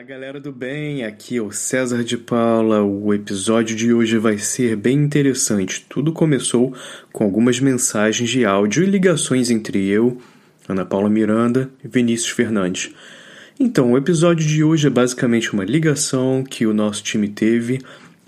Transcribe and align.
Olá, 0.00 0.08
galera 0.08 0.40
do 0.40 0.50
bem, 0.50 1.04
aqui 1.04 1.36
é 1.36 1.42
o 1.42 1.52
César 1.52 2.02
de 2.02 2.16
Paula. 2.16 2.82
O 2.82 3.12
episódio 3.12 3.76
de 3.76 3.92
hoje 3.92 4.16
vai 4.16 4.38
ser 4.38 4.74
bem 4.74 4.96
interessante. 4.96 5.84
Tudo 5.90 6.10
começou 6.10 6.74
com 7.12 7.22
algumas 7.22 7.60
mensagens 7.60 8.30
de 8.30 8.46
áudio 8.46 8.82
e 8.82 8.86
ligações 8.86 9.50
entre 9.50 9.86
eu, 9.86 10.16
Ana 10.66 10.86
Paula 10.86 11.10
Miranda 11.10 11.70
e 11.84 11.88
Vinícius 11.88 12.30
Fernandes. 12.30 12.94
Então, 13.58 13.92
o 13.92 13.98
episódio 13.98 14.46
de 14.46 14.64
hoje 14.64 14.86
é 14.86 14.90
basicamente 14.90 15.52
uma 15.52 15.66
ligação 15.66 16.42
que 16.42 16.64
o 16.64 16.72
nosso 16.72 17.02
time 17.02 17.28
teve 17.28 17.78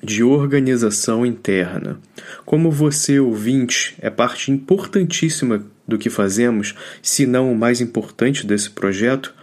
de 0.02 0.22
organização 0.22 1.24
interna. 1.24 1.98
Como 2.44 2.70
você, 2.70 3.18
ouvinte, 3.18 3.94
é 3.98 4.10
parte 4.10 4.52
importantíssima 4.52 5.64
do 5.88 5.96
que 5.96 6.10
fazemos, 6.10 6.74
se 7.00 7.24
não 7.24 7.50
o 7.50 7.56
mais 7.56 7.80
importante 7.80 8.46
desse 8.46 8.68
projeto, 8.68 9.34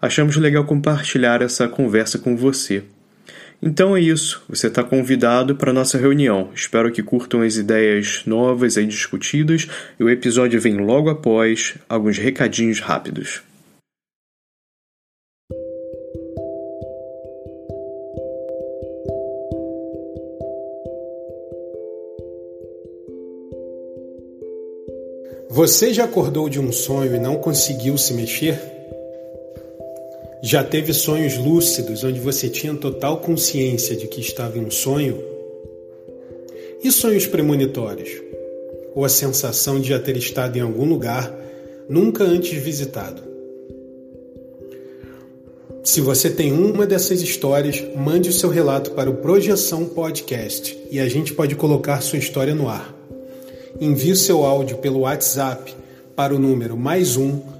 achamos 0.00 0.36
legal 0.36 0.64
compartilhar 0.64 1.42
essa 1.42 1.68
conversa 1.68 2.18
com 2.18 2.36
você. 2.36 2.82
Então 3.62 3.94
é 3.94 4.00
isso, 4.00 4.42
você 4.48 4.68
está 4.68 4.82
convidado 4.82 5.54
para 5.54 5.70
a 5.70 5.74
nossa 5.74 5.98
reunião. 5.98 6.48
Espero 6.54 6.90
que 6.90 7.02
curtam 7.02 7.42
as 7.42 7.56
ideias 7.56 8.22
novas 8.24 8.78
aí 8.78 8.86
discutidas 8.86 9.68
e 9.98 10.04
o 10.04 10.08
episódio 10.08 10.58
vem 10.58 10.78
logo 10.78 11.10
após 11.10 11.74
alguns 11.86 12.16
recadinhos 12.16 12.80
rápidos. 12.80 13.42
Você 25.50 25.92
já 25.92 26.04
acordou 26.04 26.48
de 26.48 26.58
um 26.58 26.72
sonho 26.72 27.14
e 27.14 27.18
não 27.18 27.36
conseguiu 27.36 27.98
se 27.98 28.14
mexer? 28.14 28.79
Já 30.42 30.64
teve 30.64 30.94
sonhos 30.94 31.36
lúcidos 31.36 32.02
onde 32.02 32.18
você 32.18 32.48
tinha 32.48 32.74
total 32.74 33.18
consciência 33.18 33.94
de 33.94 34.06
que 34.06 34.22
estava 34.22 34.56
em 34.56 34.64
um 34.64 34.70
sonho? 34.70 35.22
E 36.82 36.90
sonhos 36.90 37.26
premonitórios? 37.26 38.08
Ou 38.94 39.04
a 39.04 39.08
sensação 39.10 39.78
de 39.78 39.90
já 39.90 39.98
ter 39.98 40.16
estado 40.16 40.56
em 40.56 40.62
algum 40.62 40.86
lugar 40.86 41.30
nunca 41.90 42.24
antes 42.24 42.58
visitado? 42.62 43.22
Se 45.84 46.00
você 46.00 46.30
tem 46.30 46.52
uma 46.52 46.86
dessas 46.86 47.20
histórias, 47.20 47.84
mande 47.94 48.30
o 48.30 48.32
seu 48.32 48.48
relato 48.48 48.92
para 48.92 49.10
o 49.10 49.16
Projeção 49.16 49.84
Podcast 49.84 50.78
e 50.90 50.98
a 50.98 51.08
gente 51.08 51.34
pode 51.34 51.54
colocar 51.54 52.00
sua 52.00 52.18
história 52.18 52.54
no 52.54 52.66
ar. 52.66 52.94
Envie 53.78 54.16
seu 54.16 54.42
áudio 54.42 54.78
pelo 54.78 55.00
WhatsApp 55.00 55.74
para 56.16 56.34
o 56.34 56.38
número 56.38 56.78
mais 56.78 57.18
um 57.18 57.59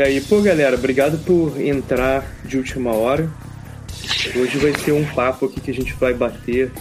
E 0.00 0.02
aí, 0.02 0.18
pô, 0.22 0.40
galera, 0.40 0.76
obrigado 0.76 1.18
por 1.26 1.60
entrar 1.60 2.24
de 2.42 2.56
última 2.56 2.90
hora. 2.90 3.30
Hoje 4.34 4.56
vai 4.56 4.72
ser 4.78 4.92
um 4.92 5.04
papo 5.04 5.44
aqui 5.44 5.60
que 5.60 5.70
a 5.70 5.74
gente 5.74 5.92
vai 5.92 6.14
bater 6.14 6.72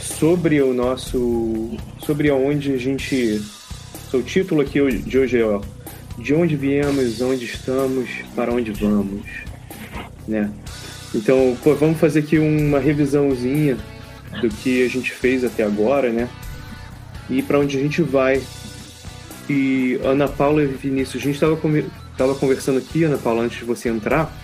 sobre 0.00 0.62
o 0.62 0.72
nosso. 0.72 1.76
sobre 1.98 2.30
onde 2.30 2.74
a 2.74 2.76
gente. 2.76 3.42
O 4.12 4.22
título 4.22 4.60
aqui 4.60 4.78
de 4.98 5.18
hoje 5.18 5.40
é 5.40 5.44
ó, 5.44 5.60
De 6.16 6.32
onde 6.32 6.54
viemos, 6.54 7.20
onde 7.20 7.44
estamos, 7.44 8.08
para 8.36 8.52
onde 8.52 8.70
vamos. 8.70 9.26
Né? 10.28 10.48
Então, 11.12 11.58
pô, 11.60 11.74
vamos 11.74 11.98
fazer 11.98 12.20
aqui 12.20 12.38
uma 12.38 12.78
revisãozinha 12.78 13.76
do 14.40 14.48
que 14.48 14.86
a 14.86 14.88
gente 14.88 15.10
fez 15.10 15.42
até 15.42 15.64
agora, 15.64 16.12
né? 16.12 16.28
E 17.28 17.42
para 17.42 17.58
onde 17.58 17.76
a 17.76 17.80
gente 17.80 18.00
vai 18.00 18.40
e 19.52 20.00
Ana 20.02 20.26
Paula 20.26 20.62
e 20.62 20.66
Vinícius, 20.66 21.22
a 21.22 21.26
gente 21.26 21.34
estava 21.34 21.58
tava 22.16 22.34
conversando 22.34 22.78
aqui, 22.78 23.04
Ana 23.04 23.18
Paula, 23.18 23.42
antes 23.42 23.58
de 23.58 23.64
você 23.64 23.90
entrar. 23.90 24.34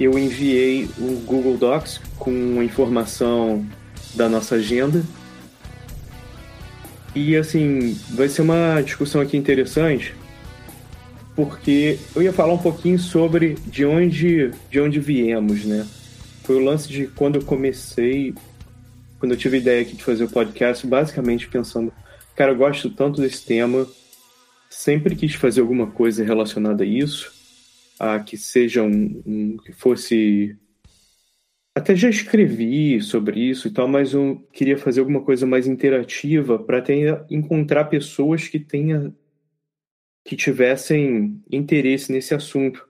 Eu 0.00 0.18
enviei 0.18 0.90
o 0.98 1.22
Google 1.24 1.56
Docs 1.56 2.00
com 2.18 2.58
a 2.58 2.64
informação 2.64 3.64
da 4.14 4.28
nossa 4.28 4.56
agenda. 4.56 5.04
E 7.14 7.36
assim, 7.36 7.96
vai 8.10 8.28
ser 8.28 8.42
uma 8.42 8.80
discussão 8.80 9.20
aqui 9.20 9.36
interessante, 9.36 10.12
porque 11.36 11.98
eu 12.16 12.22
ia 12.22 12.32
falar 12.32 12.54
um 12.54 12.58
pouquinho 12.58 12.98
sobre 12.98 13.54
de 13.66 13.84
onde, 13.84 14.50
de 14.70 14.80
onde 14.80 14.98
viemos, 14.98 15.64
né? 15.64 15.86
Foi 16.42 16.56
o 16.56 16.64
lance 16.64 16.88
de 16.88 17.06
quando 17.06 17.36
eu 17.36 17.44
comecei, 17.44 18.34
quando 19.20 19.32
eu 19.32 19.38
tive 19.38 19.58
a 19.58 19.60
ideia 19.60 19.82
aqui 19.82 19.94
de 19.94 20.02
fazer 20.02 20.24
o 20.24 20.28
podcast, 20.28 20.84
basicamente 20.84 21.46
pensando 21.46 21.92
Cara, 22.42 22.50
eu 22.50 22.58
gosto 22.58 22.90
tanto 22.90 23.20
desse 23.20 23.46
tema. 23.46 23.86
Sempre 24.68 25.14
quis 25.14 25.32
fazer 25.32 25.60
alguma 25.60 25.92
coisa 25.92 26.24
relacionada 26.24 26.82
a 26.82 26.86
isso, 26.86 27.32
a 28.00 28.18
que 28.18 28.36
seja 28.36 28.82
um, 28.82 29.22
um 29.24 29.56
que 29.58 29.70
fosse 29.70 30.58
até 31.72 31.94
já 31.94 32.10
escrevi 32.10 33.00
sobre 33.00 33.38
isso 33.38 33.68
e 33.68 33.70
tal, 33.70 33.86
mas 33.86 34.12
eu 34.12 34.44
queria 34.52 34.76
fazer 34.76 34.98
alguma 34.98 35.22
coisa 35.22 35.46
mais 35.46 35.68
interativa 35.68 36.58
para 36.58 36.82
encontrar 37.30 37.84
pessoas 37.84 38.48
que 38.48 38.58
tenha 38.58 39.14
que 40.24 40.34
tivessem 40.34 41.40
interesse 41.48 42.10
nesse 42.10 42.34
assunto. 42.34 42.88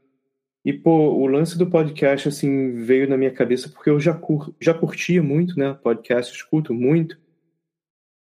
E 0.64 0.72
pô, 0.72 1.10
o 1.10 1.26
lance 1.26 1.58
do 1.58 1.68
podcast 1.68 2.26
assim 2.26 2.72
veio 2.72 3.06
na 3.06 3.18
minha 3.18 3.30
cabeça 3.30 3.68
porque 3.68 3.90
eu 3.90 4.00
já 4.00 4.14
cur, 4.14 4.54
já 4.58 4.72
curtia 4.72 5.22
muito, 5.22 5.58
né? 5.58 5.74
Podcast 5.74 6.34
escuto 6.34 6.72
muito. 6.72 7.20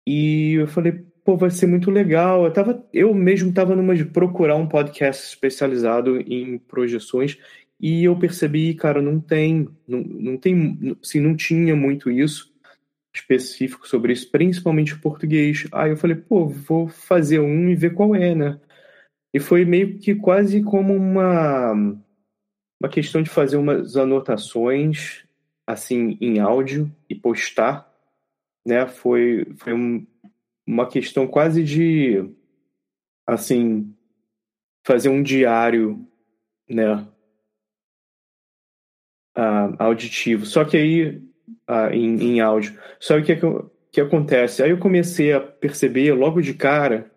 E 0.05 0.53
eu 0.53 0.67
falei, 0.67 1.03
pô, 1.23 1.37
vai 1.37 1.49
ser 1.49 1.67
muito 1.67 1.89
legal. 1.89 2.45
Eu, 2.45 2.51
tava, 2.51 2.85
eu 2.93 3.13
mesmo 3.13 3.49
estava 3.49 3.75
numa 3.75 3.95
de 3.95 4.05
procurar 4.05 4.55
um 4.55 4.67
podcast 4.67 5.27
especializado 5.27 6.17
em 6.19 6.57
projeções 6.57 7.37
e 7.79 8.03
eu 8.05 8.17
percebi, 8.17 8.73
cara, 8.73 9.01
não 9.01 9.19
tem, 9.19 9.67
não, 9.87 9.99
não 9.99 10.37
tem, 10.37 10.97
assim, 11.01 11.19
não 11.19 11.35
tinha 11.35 11.75
muito 11.75 12.09
isso 12.09 12.53
específico 13.15 13.87
sobre 13.87 14.13
isso, 14.13 14.29
principalmente 14.31 14.93
o 14.93 14.99
português. 14.99 15.67
Aí 15.71 15.91
eu 15.91 15.97
falei, 15.97 16.15
pô, 16.15 16.47
vou 16.47 16.87
fazer 16.87 17.39
um 17.39 17.69
e 17.69 17.75
ver 17.75 17.93
qual 17.93 18.15
é, 18.15 18.33
né? 18.33 18.59
E 19.33 19.39
foi 19.39 19.65
meio 19.65 19.99
que 19.99 20.15
quase 20.15 20.61
como 20.63 20.93
uma 20.95 21.73
uma 22.81 22.89
questão 22.89 23.23
de 23.23 23.29
fazer 23.29 23.55
umas 23.55 23.95
anotações 23.95 25.23
assim 25.65 26.17
em 26.19 26.39
áudio 26.39 26.91
e 27.09 27.15
postar, 27.15 27.89
né? 28.65 28.87
Foi 28.87 29.45
foi 29.57 29.73
um, 29.73 30.05
uma 30.65 30.87
questão 30.87 31.27
quase 31.27 31.63
de 31.63 32.29
assim 33.27 33.93
fazer 34.85 35.09
um 35.09 35.23
diário, 35.23 36.07
né? 36.69 37.07
Uh, 39.35 39.73
auditivo. 39.79 40.45
Só 40.45 40.63
que 40.63 40.77
aí 40.77 41.17
uh, 41.69 41.91
em, 41.91 42.35
em 42.35 42.41
áudio. 42.41 42.79
Só 42.99 43.19
que 43.21 43.33
o 43.33 43.71
que 43.91 44.01
acontece? 44.01 44.61
Aí 44.61 44.69
eu 44.69 44.79
comecei 44.79 45.33
a 45.33 45.41
perceber 45.41 46.13
logo 46.13 46.41
de 46.41 46.53
cara 46.53 47.11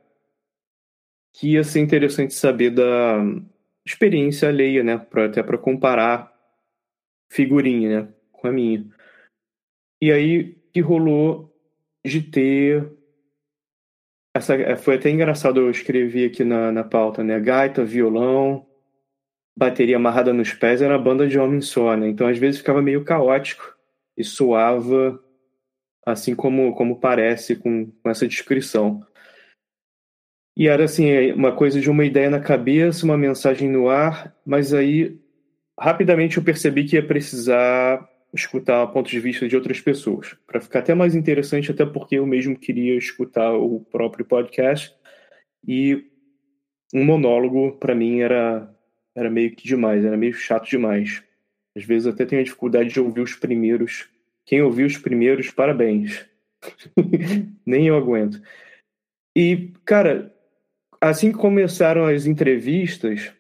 que 1.35 1.53
ia 1.53 1.65
ser 1.65 1.81
interessante 1.81 2.33
saber 2.33 2.71
da 2.71 3.19
experiência 3.87 4.49
alheia, 4.49 4.83
né? 4.83 4.97
Pra, 4.99 5.27
até 5.27 5.43
para 5.43 5.59
comparar 5.59 6.33
figurinha, 7.31 8.03
né? 8.03 8.15
Com 8.33 8.49
a 8.49 8.53
minha. 8.53 8.87
E 10.01 10.11
aí 10.11 10.56
que 10.77 10.81
rolou 10.83 11.51
de 12.05 12.21
ter 12.21 12.87
essa 14.37 14.55
é, 14.55 14.77
foi 14.77 14.97
até 14.97 15.09
engraçado 15.09 15.59
eu 15.59 15.71
escrevi 15.71 16.27
aqui 16.27 16.45
na, 16.45 16.71
na 16.71 16.85
pauta, 16.85 17.25
né? 17.25 17.41
Gaita, 17.41 17.83
violão, 17.83 18.67
bateria 19.57 19.97
amarrada 19.97 20.35
nos 20.35 20.53
pés 20.53 20.83
era 20.83 20.99
banda 20.99 21.27
de 21.27 21.39
homem 21.39 21.63
só, 21.63 21.97
né? 21.97 22.09
Então 22.09 22.27
às 22.27 22.37
vezes 22.37 22.59
ficava 22.59 22.83
meio 22.83 23.03
caótico 23.05 23.75
e 24.15 24.23
soava 24.23 25.19
assim 26.05 26.35
como 26.35 26.75
como 26.75 27.01
parece 27.01 27.57
com, 27.57 27.91
com 27.91 28.11
essa 28.11 28.29
descrição. 28.29 29.03
E 30.55 30.69
era 30.69 30.85
assim, 30.85 31.33
uma 31.33 31.57
coisa 31.57 31.81
de 31.81 31.89
uma 31.89 32.05
ideia 32.05 32.29
na 32.29 32.41
cabeça, 32.41 33.07
uma 33.07 33.17
mensagem 33.17 33.71
no 33.71 33.89
ar, 33.89 34.37
mas 34.45 34.75
aí 34.75 35.19
rapidamente 35.81 36.37
eu 36.37 36.45
percebi 36.45 36.85
que 36.85 36.97
ia 36.97 37.07
precisar 37.07 38.07
escutar 38.41 38.87
pontos 38.89 39.11
de 39.11 39.21
vista 39.21 39.49
de 39.49 39.57
outras 39.57 39.81
pessoas, 39.81 40.37
para 40.47 40.61
ficar 40.61 40.81
até 40.81 40.95
mais 40.95 41.15
interessante, 41.15 41.71
até 41.71 41.85
porque 41.85 42.17
eu 42.17 42.27
mesmo 42.27 42.59
queria 42.59 42.97
escutar 42.97 43.53
o 43.53 43.81
próprio 43.81 44.25
podcast 44.25 44.95
e 45.67 46.05
um 46.95 47.05
monólogo 47.05 47.73
para 47.79 47.95
mim 47.95 48.21
era 48.21 48.73
era 49.15 49.31
meio 49.31 49.57
que 49.57 49.67
demais, 49.67 50.05
era 50.05 50.17
meio 50.17 50.35
chato 50.35 50.69
demais. 50.69 51.23
Às 51.75 51.85
vezes 51.85 52.07
até 52.07 52.27
tenho 52.27 52.43
a 52.43 52.45
dificuldade 52.45 52.91
de 52.91 53.01
ouvir 53.01 53.23
os 53.23 53.35
primeiros. 53.35 54.09
Quem 54.45 54.61
ouviu 54.61 54.87
os 54.87 54.99
primeiros, 54.99 55.51
parabéns. 55.51 56.27
Nem 57.65 57.87
eu 57.87 57.97
aguento. 57.97 58.41
E, 59.35 59.73
cara, 59.85 60.35
assim 61.01 61.33
que 61.33 61.39
começaram 61.39 62.05
as 62.05 62.27
entrevistas, 62.27 63.33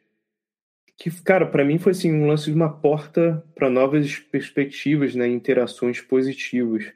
que, 0.96 1.10
cara, 1.22 1.46
para 1.46 1.64
mim 1.64 1.78
foi 1.78 1.93
assim 1.93 2.12
um 2.12 2.26
lance 2.26 2.46
de 2.46 2.56
uma 2.56 2.72
porta 2.72 3.44
para 3.54 3.69
novas 3.69 4.19
perspectivas, 4.19 5.14
né, 5.14 5.28
interações 5.28 6.00
positivas. 6.00 6.93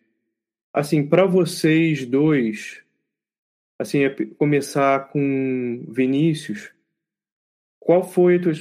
Assim, 0.72 1.06
para 1.06 1.26
vocês 1.26 2.06
dois, 2.06 2.82
assim, 3.78 4.04
é 4.04 4.10
começar 4.38 5.10
com 5.10 5.84
Vinícius, 5.88 6.70
qual 7.78 8.02
foi 8.02 8.36
a 8.36 8.40
tua 8.40 8.52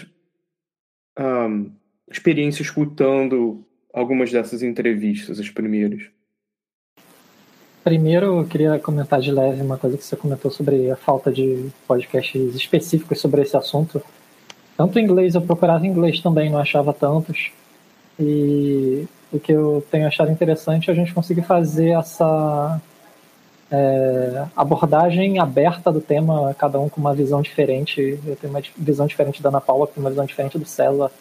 um, 1.47 1.71
experiência 2.11 2.61
escutando 2.61 3.63
algumas 3.93 4.31
dessas 4.31 4.63
entrevistas, 4.63 5.39
as 5.39 5.49
primeiras? 5.49 6.09
Primeiro, 7.83 8.39
eu 8.39 8.47
queria 8.47 8.77
comentar 8.79 9.21
de 9.21 9.31
leve 9.31 9.61
uma 9.61 9.77
coisa 9.77 9.97
que 9.97 10.03
você 10.03 10.15
comentou 10.15 10.51
sobre 10.51 10.91
a 10.91 10.95
falta 10.95 11.31
de 11.31 11.69
podcasts 11.87 12.55
específicos 12.55 13.21
sobre 13.21 13.41
esse 13.41 13.55
assunto 13.55 14.03
tanto 14.79 14.97
inglês, 14.97 15.35
eu 15.35 15.41
procurava 15.41 15.85
inglês 15.85 16.21
também, 16.21 16.49
não 16.49 16.57
achava 16.57 16.93
tantos. 16.93 17.51
E 18.17 19.05
o 19.29 19.37
que 19.37 19.51
eu 19.51 19.85
tenho 19.91 20.07
achado 20.07 20.31
interessante 20.31 20.89
é 20.89 20.93
a 20.93 20.95
gente 20.95 21.13
conseguir 21.13 21.41
fazer 21.41 21.89
essa 21.89 22.79
é, 23.69 24.45
abordagem 24.55 25.37
aberta 25.37 25.91
do 25.91 25.99
tema, 25.99 26.55
cada 26.57 26.79
um 26.79 26.87
com 26.87 27.01
uma 27.01 27.13
visão 27.13 27.41
diferente. 27.41 28.17
Eu 28.25 28.37
tenho 28.37 28.53
uma 28.53 28.63
visão 28.77 29.05
diferente 29.05 29.43
da 29.43 29.49
Ana 29.49 29.59
Paula, 29.59 29.85
tenho 29.85 29.99
uma 29.99 30.11
visão 30.11 30.25
diferente 30.25 30.57
do 30.57 30.65
César. 30.65 31.11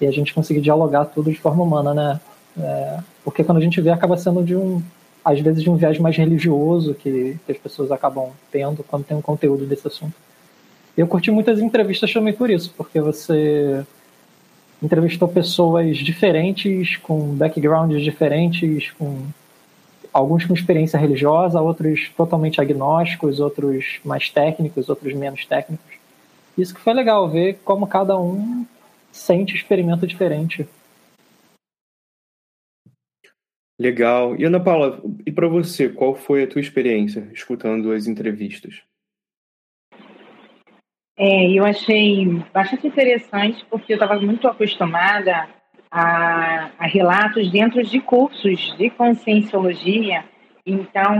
E 0.00 0.06
a 0.06 0.12
gente 0.12 0.32
conseguir 0.32 0.60
dialogar 0.60 1.06
tudo 1.06 1.32
de 1.32 1.38
forma 1.40 1.64
humana, 1.64 1.92
né? 1.92 2.20
É, 2.56 3.00
porque 3.24 3.42
quando 3.42 3.58
a 3.58 3.60
gente 3.60 3.80
vê, 3.80 3.90
acaba 3.90 4.16
sendo 4.16 4.44
de 4.44 4.54
um, 4.54 4.80
às 5.24 5.40
vezes, 5.40 5.64
de 5.64 5.68
um 5.68 5.74
viés 5.74 5.98
mais 5.98 6.16
religioso 6.16 6.94
que, 6.94 7.36
que 7.44 7.50
as 7.50 7.58
pessoas 7.58 7.90
acabam 7.90 8.28
tendo 8.52 8.84
quando 8.84 9.04
tem 9.04 9.16
um 9.16 9.22
conteúdo 9.22 9.66
desse 9.66 9.88
assunto. 9.88 10.14
Eu 10.96 11.08
curti 11.08 11.30
muitas 11.30 11.60
entrevistas 11.60 12.12
também 12.12 12.32
por 12.32 12.50
isso, 12.50 12.72
porque 12.76 13.00
você 13.00 13.84
entrevistou 14.82 15.26
pessoas 15.26 15.96
diferentes, 15.96 16.96
com 16.96 17.34
backgrounds 17.34 18.02
diferentes, 18.02 18.90
com 18.92 19.26
alguns 20.12 20.44
com 20.44 20.54
experiência 20.54 20.98
religiosa, 20.98 21.60
outros 21.60 22.08
totalmente 22.16 22.60
agnósticos, 22.60 23.40
outros 23.40 23.98
mais 24.04 24.30
técnicos, 24.30 24.88
outros 24.88 25.12
menos 25.14 25.44
técnicos. 25.44 25.94
Isso 26.56 26.72
que 26.72 26.80
foi 26.80 26.94
legal 26.94 27.28
ver 27.28 27.58
como 27.64 27.86
cada 27.88 28.16
um 28.16 28.64
sente 29.10 29.56
experimento 29.56 30.06
diferente. 30.06 30.68
Legal. 33.76 34.36
E 34.36 34.44
Ana 34.44 34.60
Paula, 34.60 35.02
e 35.26 35.32
para 35.32 35.48
você, 35.48 35.88
qual 35.88 36.14
foi 36.14 36.44
a 36.44 36.46
tua 36.46 36.60
experiência 36.60 37.28
escutando 37.32 37.90
as 37.90 38.06
entrevistas? 38.06 38.82
É, 41.16 41.50
eu 41.50 41.64
achei 41.64 42.26
bastante 42.52 42.88
interessante 42.88 43.64
porque 43.70 43.92
eu 43.92 43.96
estava 43.96 44.20
muito 44.20 44.48
acostumada 44.48 45.48
a, 45.90 46.70
a, 46.76 46.86
relatos 46.86 47.50
dentro 47.52 47.82
de 47.84 48.00
cursos 48.00 48.74
de 48.76 48.90
conscienciologia. 48.90 50.24
Então, 50.66 51.12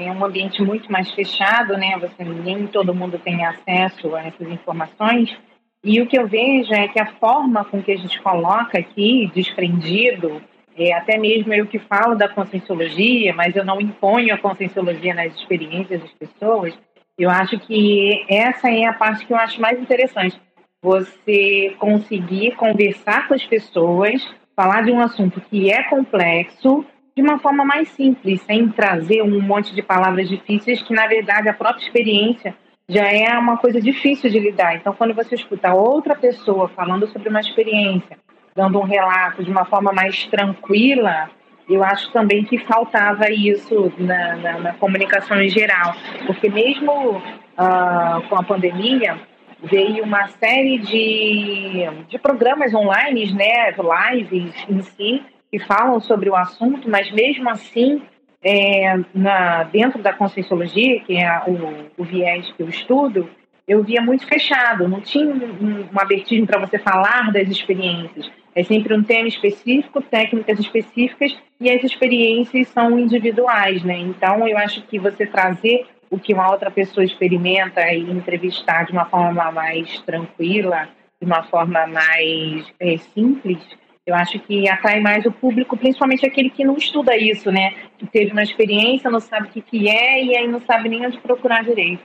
é 0.00 0.10
um 0.10 0.24
ambiente 0.24 0.62
muito 0.62 0.90
mais 0.90 1.10
fechado, 1.12 1.76
né? 1.76 1.98
Você 1.98 2.24
nem 2.24 2.66
todo 2.68 2.94
mundo 2.94 3.18
tem 3.18 3.44
acesso 3.44 4.14
a 4.14 4.22
essas 4.22 4.48
informações. 4.48 5.36
E 5.82 6.00
o 6.00 6.06
que 6.06 6.18
eu 6.18 6.26
vejo 6.26 6.72
é 6.72 6.88
que 6.88 6.98
a 6.98 7.12
forma 7.16 7.64
com 7.66 7.82
que 7.82 7.92
a 7.92 7.96
gente 7.96 8.18
coloca 8.22 8.78
aqui, 8.78 9.30
desprendido, 9.34 10.40
é, 10.76 10.94
até 10.94 11.18
mesmo 11.18 11.52
eu 11.52 11.66
que 11.66 11.78
falo 11.78 12.14
da 12.14 12.28
conscienciologia, 12.28 13.34
mas 13.34 13.54
eu 13.54 13.64
não 13.64 13.78
imponho 13.78 14.34
a 14.34 14.38
conscienciologia 14.38 15.12
nas 15.12 15.34
experiências 15.34 16.00
das 16.00 16.12
pessoas, 16.12 16.74
eu 17.18 17.30
acho 17.30 17.58
que 17.60 18.24
essa 18.28 18.68
é 18.68 18.84
a 18.86 18.92
parte 18.92 19.26
que 19.26 19.32
eu 19.32 19.36
acho 19.36 19.60
mais 19.60 19.78
interessante. 19.80 20.40
Você 20.82 21.74
conseguir 21.78 22.56
conversar 22.56 23.28
com 23.28 23.34
as 23.34 23.44
pessoas, 23.44 24.22
falar 24.54 24.82
de 24.82 24.92
um 24.92 25.00
assunto 25.00 25.40
que 25.40 25.70
é 25.70 25.82
complexo 25.84 26.84
de 27.16 27.22
uma 27.22 27.38
forma 27.38 27.64
mais 27.64 27.88
simples, 27.90 28.42
sem 28.42 28.68
trazer 28.70 29.22
um 29.22 29.40
monte 29.40 29.74
de 29.74 29.82
palavras 29.82 30.28
difíceis 30.28 30.82
que, 30.82 30.92
na 30.92 31.06
verdade, 31.06 31.48
a 31.48 31.54
própria 31.54 31.84
experiência 31.84 32.54
já 32.88 33.06
é 33.06 33.38
uma 33.38 33.56
coisa 33.56 33.80
difícil 33.80 34.28
de 34.28 34.38
lidar. 34.38 34.74
Então, 34.76 34.92
quando 34.92 35.14
você 35.14 35.36
escuta 35.36 35.72
outra 35.72 36.16
pessoa 36.16 36.68
falando 36.68 37.06
sobre 37.06 37.28
uma 37.28 37.40
experiência, 37.40 38.18
dando 38.54 38.78
um 38.78 38.84
relato 38.84 39.42
de 39.44 39.50
uma 39.50 39.64
forma 39.64 39.92
mais 39.92 40.26
tranquila, 40.26 41.30
eu 41.68 41.82
acho 41.82 42.12
também 42.12 42.44
que 42.44 42.58
faltava 42.58 43.30
isso 43.30 43.92
na, 43.98 44.36
na, 44.36 44.58
na 44.60 44.72
comunicação 44.74 45.40
em 45.40 45.48
geral, 45.48 45.94
porque 46.26 46.48
mesmo 46.48 47.16
uh, 47.18 48.28
com 48.28 48.36
a 48.36 48.42
pandemia 48.42 49.18
veio 49.62 50.04
uma 50.04 50.28
série 50.28 50.78
de, 50.78 51.86
de 52.08 52.18
programas 52.18 52.74
online, 52.74 53.32
né, 53.32 53.74
lives 54.12 54.52
em 54.68 54.82
si, 54.82 55.22
que 55.50 55.58
falam 55.60 56.00
sobre 56.00 56.28
o 56.28 56.36
assunto, 56.36 56.88
mas 56.90 57.10
mesmo 57.12 57.48
assim, 57.48 58.02
é, 58.42 58.98
na, 59.14 59.62
dentro 59.64 60.02
da 60.02 60.12
conscienciologia, 60.12 61.00
que 61.00 61.16
é 61.16 61.42
o, 61.46 62.02
o 62.02 62.04
viés 62.04 62.52
que 62.52 62.62
eu 62.62 62.68
estudo, 62.68 63.30
eu 63.66 63.82
via 63.82 64.02
muito 64.02 64.26
fechado, 64.26 64.86
não 64.86 65.00
tinha 65.00 65.32
um, 65.32 65.88
um 65.92 65.98
abertismo 65.98 66.46
para 66.46 66.60
você 66.60 66.78
falar 66.78 67.32
das 67.32 67.48
experiências. 67.48 68.30
É 68.54 68.62
sempre 68.62 68.94
um 68.94 69.02
tema 69.02 69.26
específico, 69.26 70.00
técnicas 70.00 70.58
específicas 70.60 71.36
e 71.60 71.70
as 71.70 71.82
experiências 71.82 72.68
são 72.68 72.98
individuais, 72.98 73.82
né? 73.82 73.98
Então, 73.98 74.46
eu 74.46 74.56
acho 74.56 74.82
que 74.82 74.98
você 74.98 75.26
trazer 75.26 75.86
o 76.08 76.18
que 76.18 76.32
uma 76.32 76.50
outra 76.50 76.70
pessoa 76.70 77.04
experimenta 77.04 77.80
e 77.92 78.02
entrevistar 78.10 78.84
de 78.84 78.92
uma 78.92 79.06
forma 79.06 79.50
mais 79.50 79.98
tranquila, 80.02 80.88
de 81.20 81.26
uma 81.26 81.42
forma 81.44 81.86
mais 81.86 82.72
é, 82.78 82.96
simples, 82.98 83.58
eu 84.06 84.14
acho 84.14 84.38
que 84.40 84.68
atrai 84.68 85.00
mais 85.00 85.24
o 85.24 85.32
público, 85.32 85.76
principalmente 85.76 86.26
aquele 86.26 86.50
que 86.50 86.64
não 86.64 86.76
estuda 86.76 87.16
isso, 87.16 87.50
né? 87.50 87.70
Que 87.98 88.06
teve 88.06 88.32
uma 88.32 88.42
experiência, 88.42 89.10
não 89.10 89.20
sabe 89.20 89.48
o 89.48 89.50
que, 89.50 89.62
que 89.62 89.88
é 89.88 90.22
e 90.22 90.36
aí 90.36 90.46
não 90.46 90.60
sabe 90.60 90.90
nem 90.90 91.06
onde 91.06 91.18
procurar 91.20 91.64
direito. 91.64 92.04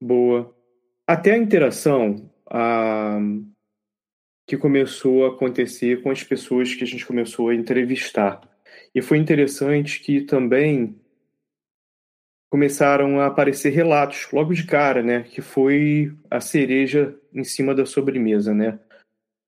Boa. 0.00 0.52
Até 1.06 1.32
a 1.32 1.38
interação 1.38 2.28
que 4.46 4.56
começou 4.56 5.24
a 5.24 5.28
acontecer 5.28 6.02
com 6.02 6.10
as 6.10 6.22
pessoas 6.22 6.74
que 6.74 6.84
a 6.84 6.86
gente 6.86 7.06
começou 7.06 7.48
a 7.48 7.54
entrevistar. 7.54 8.40
E 8.94 9.00
foi 9.00 9.18
interessante 9.18 10.00
que 10.00 10.22
também 10.22 11.00
começaram 12.50 13.18
a 13.18 13.26
aparecer 13.26 13.70
relatos 13.70 14.28
logo 14.30 14.52
de 14.52 14.66
cara, 14.66 15.02
né? 15.02 15.22
Que 15.22 15.40
foi 15.40 16.14
a 16.30 16.38
cereja 16.40 17.18
em 17.32 17.44
cima 17.44 17.74
da 17.74 17.86
sobremesa, 17.86 18.52
né? 18.52 18.78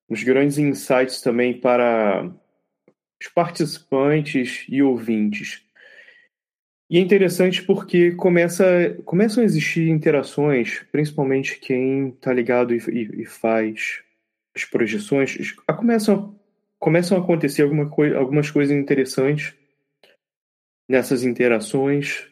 Os 0.09 0.23
grandes 0.23 0.57
insights 0.57 1.21
também 1.21 1.61
para 1.61 2.31
os 3.21 3.29
participantes 3.29 4.65
e 4.71 4.83
ouvintes. 4.83 5.63
E 6.89 6.99
é 6.99 7.01
interessante 7.01 7.63
porque 7.63 8.13
começa, 8.13 8.65
começam 9.05 9.43
a 9.43 9.47
existir 9.47 9.89
interações, 9.89 10.85
principalmente 10.93 11.59
quem 11.59 12.09
está 12.09 12.33
ligado 12.33 12.75
e, 12.75 12.79
e, 12.91 13.23
e, 13.23 13.25
faz 13.25 14.03
as 14.55 14.65
projeções, 14.65 15.55
começam, 15.77 16.39
começam 16.79 17.17
a 17.17 17.21
acontecer 17.21 17.63
alguma 17.63 17.89
coi 17.89 18.15
algumas 18.15 18.51
coisas 18.51 18.77
interessantes 18.77 19.55
nessas 20.89 21.25
interações, 21.25 22.29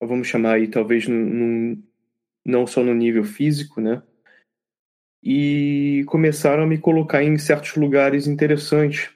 vamos 0.00 0.26
chamar 0.26 0.54
aí 0.54 0.68
talvez 0.68 1.06
num, 1.06 1.80
não 2.44 2.66
só 2.66 2.82
no 2.82 2.94
nível 2.94 3.24
físico, 3.24 3.80
né? 3.80 4.02
E 5.22 6.02
começaram 6.06 6.64
a 6.64 6.66
me 6.66 6.78
colocar 6.78 7.22
em 7.22 7.38
certos 7.38 7.76
lugares 7.76 8.26
interessantes 8.26 9.10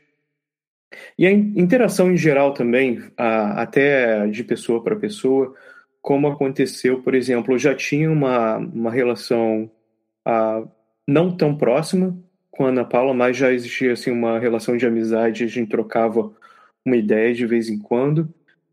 e 1.19 1.26
a 1.26 1.31
interação 1.33 2.11
em 2.11 2.17
geral 2.17 2.53
também, 2.53 3.03
até 3.17 4.26
de 4.26 4.45
pessoa 4.45 4.83
para 4.83 4.97
pessoa, 4.97 5.55
como 6.00 6.29
aconteceu, 6.29 7.03
por 7.03 7.15
exemplo, 7.15 7.55
eu 7.55 7.59
já 7.59 7.75
tinha 7.75 8.11
uma, 8.11 8.59
uma 8.59 8.91
relação 8.91 9.71
não 11.07 11.37
tão 11.37 11.57
próxima 11.57 12.17
com 12.50 12.65
a 12.65 12.69
Ana 12.69 12.85
Paula, 12.85 13.12
mas 13.12 13.37
já 13.37 13.53
existia 13.53 13.93
assim, 13.93 14.11
uma 14.11 14.38
relação 14.38 14.76
de 14.76 14.87
amizade, 14.87 15.45
a 15.45 15.47
gente 15.47 15.69
trocava 15.69 16.33
uma 16.85 16.97
ideia 16.97 17.35
de 17.35 17.47
vez 17.47 17.69
em 17.69 17.79
quando, 17.79 18.33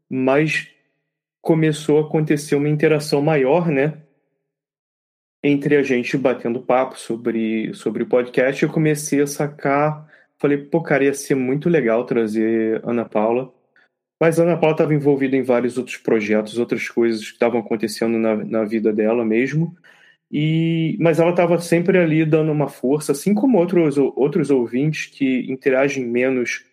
mas 0.10 0.70
começou 1.42 1.98
a 1.98 2.02
acontecer 2.02 2.56
uma 2.56 2.70
interação 2.70 3.22
maior, 3.22 3.68
né? 3.68 4.02
Entre 5.44 5.76
a 5.76 5.84
gente 5.84 6.18
batendo 6.18 6.62
papo 6.62 6.98
sobre, 6.98 7.74
sobre 7.74 8.04
o 8.04 8.08
podcast, 8.08 8.64
eu 8.64 8.70
comecei 8.72 9.22
a 9.22 9.28
sacar 9.28 10.08
Falei, 10.44 10.58
pô, 10.58 10.82
cara, 10.82 11.06
ia 11.06 11.14
ser 11.14 11.36
muito 11.36 11.70
legal 11.70 12.06
trazer 12.06 12.82
Ana 12.84 13.06
Paula. 13.06 13.50
Mas 14.20 14.38
a 14.38 14.44
Ana 14.44 14.58
Paula 14.58 14.74
estava 14.74 14.94
envolvida 14.94 15.38
em 15.38 15.42
vários 15.42 15.78
outros 15.78 15.96
projetos, 15.96 16.60
outras 16.60 16.90
coisas 16.90 17.24
que 17.24 17.32
estavam 17.32 17.62
acontecendo 17.62 18.18
na, 18.20 18.36
na 18.36 18.66
vida 18.66 18.92
dela 18.92 19.24
mesmo. 19.24 19.74
E, 20.30 20.98
mas 21.00 21.18
ela 21.22 21.30
estava 21.30 21.58
sempre 21.60 21.98
ali 21.98 22.26
dando 22.26 22.52
uma 22.52 22.68
força, 22.68 23.14
assim 23.14 23.34
como 23.34 23.58
outros, 23.58 23.98
outros 23.98 24.50
ouvintes 24.50 25.06
que 25.06 25.50
interagem 25.50 26.06
menos 26.06 26.66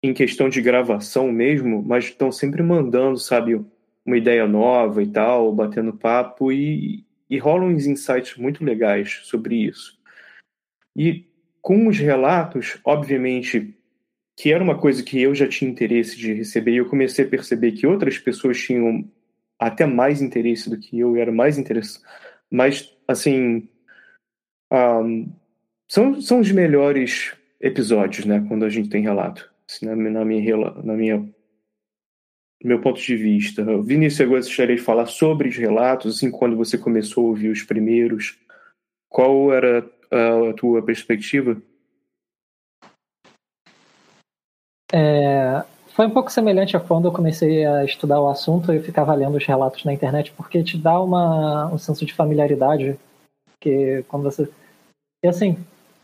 em 0.00 0.14
questão 0.14 0.48
de 0.48 0.62
gravação 0.62 1.32
mesmo, 1.32 1.82
mas 1.82 2.04
estão 2.04 2.30
sempre 2.30 2.62
mandando, 2.62 3.18
sabe, 3.18 3.60
uma 4.06 4.16
ideia 4.16 4.46
nova 4.46 5.02
e 5.02 5.08
tal, 5.08 5.52
batendo 5.52 5.92
papo, 5.92 6.52
e, 6.52 7.04
e 7.28 7.38
rolam 7.38 7.70
uns 7.70 7.86
insights 7.86 8.36
muito 8.36 8.62
legais 8.62 9.18
sobre 9.24 9.56
isso. 9.56 9.98
E 10.94 11.27
com 11.60 11.88
os 11.88 11.98
relatos, 11.98 12.78
obviamente, 12.84 13.74
que 14.36 14.52
era 14.52 14.62
uma 14.62 14.78
coisa 14.78 15.02
que 15.02 15.20
eu 15.20 15.34
já 15.34 15.48
tinha 15.48 15.70
interesse 15.70 16.16
de 16.16 16.32
receber, 16.32 16.72
e 16.72 16.76
eu 16.76 16.88
comecei 16.88 17.24
a 17.24 17.28
perceber 17.28 17.72
que 17.72 17.86
outras 17.86 18.18
pessoas 18.18 18.60
tinham 18.60 19.04
até 19.58 19.84
mais 19.84 20.22
interesse 20.22 20.70
do 20.70 20.78
que 20.78 20.98
eu, 20.98 21.16
e 21.16 21.20
era 21.20 21.32
mais 21.32 21.58
interesse. 21.58 22.00
Mas, 22.50 22.94
assim, 23.06 23.68
um, 24.72 25.32
são, 25.88 26.20
são 26.20 26.40
os 26.40 26.52
melhores 26.52 27.34
episódios, 27.60 28.24
né, 28.26 28.44
quando 28.48 28.64
a 28.64 28.68
gente 28.68 28.88
tem 28.88 29.02
relato, 29.02 29.50
assim, 29.68 29.86
na, 29.86 29.96
na, 29.96 30.24
minha, 30.24 30.56
na 30.56 30.94
minha 30.94 31.28
meu 32.62 32.80
ponto 32.80 33.00
de 33.00 33.16
vista. 33.16 33.64
Vinícius, 33.82 34.20
eu 34.20 34.28
gostaria 34.28 34.76
de 34.76 34.82
falar 34.82 35.06
sobre 35.06 35.48
os 35.48 35.56
relatos, 35.56 36.16
assim, 36.16 36.30
quando 36.30 36.56
você 36.56 36.76
começou 36.76 37.26
a 37.26 37.28
ouvir 37.28 37.50
os 37.50 37.62
primeiros, 37.62 38.38
qual 39.08 39.52
era 39.52 39.88
a 40.10 40.52
tua 40.54 40.82
perspectiva? 40.82 41.56
É, 44.92 45.62
foi 45.98 46.06
um 46.06 46.10
pouco 46.10 46.30
semelhante 46.30 46.76
a 46.76 46.80
quando 46.80 47.08
eu 47.08 47.12
comecei 47.12 47.66
a 47.66 47.84
estudar 47.84 48.20
o 48.20 48.28
assunto 48.28 48.72
e 48.72 48.80
ficava 48.80 49.14
lendo 49.14 49.36
os 49.36 49.44
relatos 49.44 49.84
na 49.84 49.92
internet, 49.92 50.32
porque 50.36 50.62
te 50.62 50.78
dá 50.78 51.00
uma, 51.00 51.66
um 51.66 51.78
senso 51.78 52.06
de 52.06 52.14
familiaridade, 52.14 52.98
que 53.60 54.04
quando 54.08 54.22
você... 54.22 54.48
E 55.24 55.28
assim, 55.28 55.58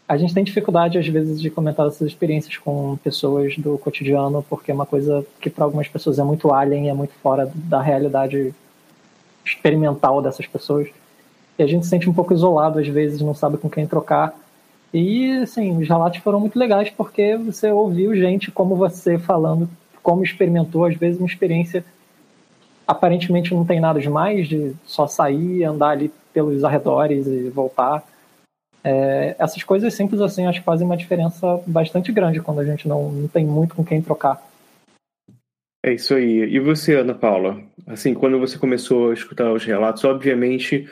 a 0.09 0.17
gente 0.17 0.35
tem 0.35 0.45
dificuldade 0.45 0.99
às 0.99 1.07
vezes 1.07 1.41
de 1.41 1.49
comentar 1.49 1.87
essas 1.87 2.09
experiências 2.09 2.59
com 2.59 2.97
pessoas 2.99 3.57
do 3.57 3.79
cotidiano, 3.79 4.45
porque 4.49 4.71
é 4.71 4.75
uma 4.75 4.85
coisa 4.85 5.25
que 5.41 5.49
para 5.49 5.65
algumas 5.65 5.89
pessoas 5.89 6.19
é 6.19 6.25
muito 6.25 6.53
alien, 6.53 6.91
é 6.91 6.95
muito 6.95 7.15
fora 7.23 7.51
da 7.55 7.81
realidade 7.81 8.55
experimental 9.45 10.21
dessas 10.21 10.47
pessoas. 10.47 10.89
E 11.59 11.63
a 11.63 11.67
gente 11.67 11.85
se 11.85 11.91
sente 11.91 12.09
um 12.09 12.15
pouco 12.15 12.35
isolado 12.35 12.79
às 12.79 12.89
vezes, 12.89 13.21
não 13.21 13.35
sabe 13.35 13.59
com 13.59 13.71
quem 13.71 13.87
trocar. 13.87 14.35
E, 14.93 15.39
assim, 15.39 15.77
os 15.77 15.89
relatos 15.89 16.21
foram 16.21 16.39
muito 16.41 16.59
legais 16.59 16.91
porque 16.91 17.37
você 17.37 17.71
ouviu 17.71 18.15
gente 18.15 18.51
como 18.51 18.77
você 18.77 19.19
falando 19.19 19.69
como 20.03 20.23
experimentou, 20.23 20.85
às 20.85 20.95
vezes, 20.95 21.19
uma 21.19 21.27
experiência 21.27 21.83
aparentemente 22.87 23.55
não 23.55 23.65
tem 23.65 23.81
nada 23.81 23.99
demais, 23.99 24.47
de 24.47 24.75
só 24.85 25.07
sair, 25.07 25.65
andar 25.65 25.89
ali 25.89 26.13
pelos 26.33 26.63
arredores 26.63 27.27
e 27.27 27.49
voltar. 27.49 28.05
É, 28.85 29.35
essas 29.39 29.63
coisas 29.63 29.95
simples 29.95 30.21
assim 30.21 30.47
acho 30.47 30.59
que 30.59 30.65
fazem 30.65 30.87
uma 30.87 30.97
diferença 30.97 31.59
bastante 31.67 32.13
grande 32.13 32.43
quando 32.43 32.61
a 32.61 32.65
gente 32.65 32.87
não, 32.87 33.11
não 33.11 33.29
tem 33.29 33.47
muito 33.47 33.75
com 33.75 33.83
quem 33.83 34.03
trocar. 34.03 34.47
É 35.83 35.95
isso 35.95 36.15
aí. 36.15 36.41
E 36.55 36.61
você, 36.61 36.97
Ana 36.97 37.15
Paula? 37.15 37.59
Assim, 37.87 38.13
quando 38.13 38.39
você 38.39 38.59
começou 38.59 39.11
a 39.11 39.15
escutar 39.15 39.51
os 39.53 39.65
relatos, 39.65 40.05
obviamente 40.05 40.87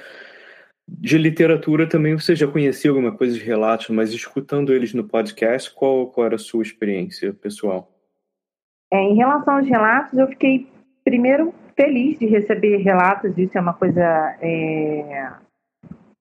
de 0.99 1.17
literatura 1.17 1.89
também 1.89 2.15
você 2.15 2.35
já 2.35 2.47
conhecia 2.47 2.91
alguma 2.91 3.13
coisa 3.13 3.35
de 3.35 3.45
relatos, 3.45 3.89
mas 3.91 4.13
escutando 4.13 4.73
eles 4.73 4.93
no 4.93 5.05
podcast, 5.05 5.73
qual, 5.75 6.07
qual 6.09 6.27
era 6.27 6.37
a 6.37 6.39
sua 6.39 6.63
experiência 6.63 7.33
pessoal? 7.33 7.91
É, 8.93 9.01
em 9.01 9.15
relação 9.15 9.57
aos 9.57 9.67
relatos, 9.67 10.19
eu 10.19 10.29
fiquei 10.29 10.69
primeiro 11.03 11.55
feliz 11.75 12.19
de 12.19 12.27
receber 12.27 12.77
relatos, 12.79 13.37
isso 13.39 13.57
é 13.57 13.61
uma 13.61 13.73
coisa 13.73 14.37
é, 14.41 15.33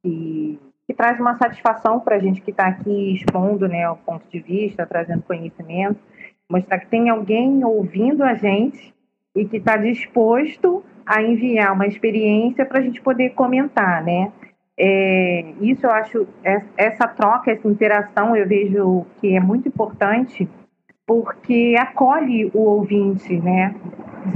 que, 0.02 0.58
que, 0.88 0.94
traz 0.94 1.20
uma 1.20 1.38
satisfação 1.38 2.00
para 2.00 2.16
a 2.16 2.20
gente 2.20 2.42
que 2.42 2.52
está 2.52 2.68
aqui 2.68 3.14
expondo 3.14 3.68
né, 3.68 3.90
o 3.90 3.98
ponto 3.98 4.26
de 4.30 4.40
vista, 4.40 4.86
trazendo 4.86 5.24
conhecimento, 5.24 6.00
mostrar 6.50 6.80
que 6.80 6.88
tem 6.88 7.10
alguém 7.10 7.64
ouvindo 7.64 8.24
a 8.24 8.36
gente 8.36 8.94
e 9.36 9.46
que 9.46 9.58
está 9.58 9.76
disposto 9.76 10.84
a 11.06 11.22
enviar 11.22 11.74
uma 11.74 11.88
experiência 11.88 12.66
para 12.66 12.80
a 12.80 12.82
gente 12.82 13.02
poder 13.02 13.32
comentar, 13.32 14.04
né? 14.04 14.32
É, 14.84 15.46
isso 15.62 15.86
eu 15.86 15.92
acho, 15.92 16.28
essa 16.76 17.08
troca, 17.08 17.52
essa 17.52 17.68
interação, 17.68 18.36
eu 18.36 18.48
vejo 18.48 19.06
que 19.20 19.36
é 19.36 19.40
muito 19.40 19.68
importante, 19.68 20.50
porque 21.06 21.76
acolhe 21.78 22.50
o 22.52 22.62
ouvinte, 22.62 23.40
né? 23.40 23.76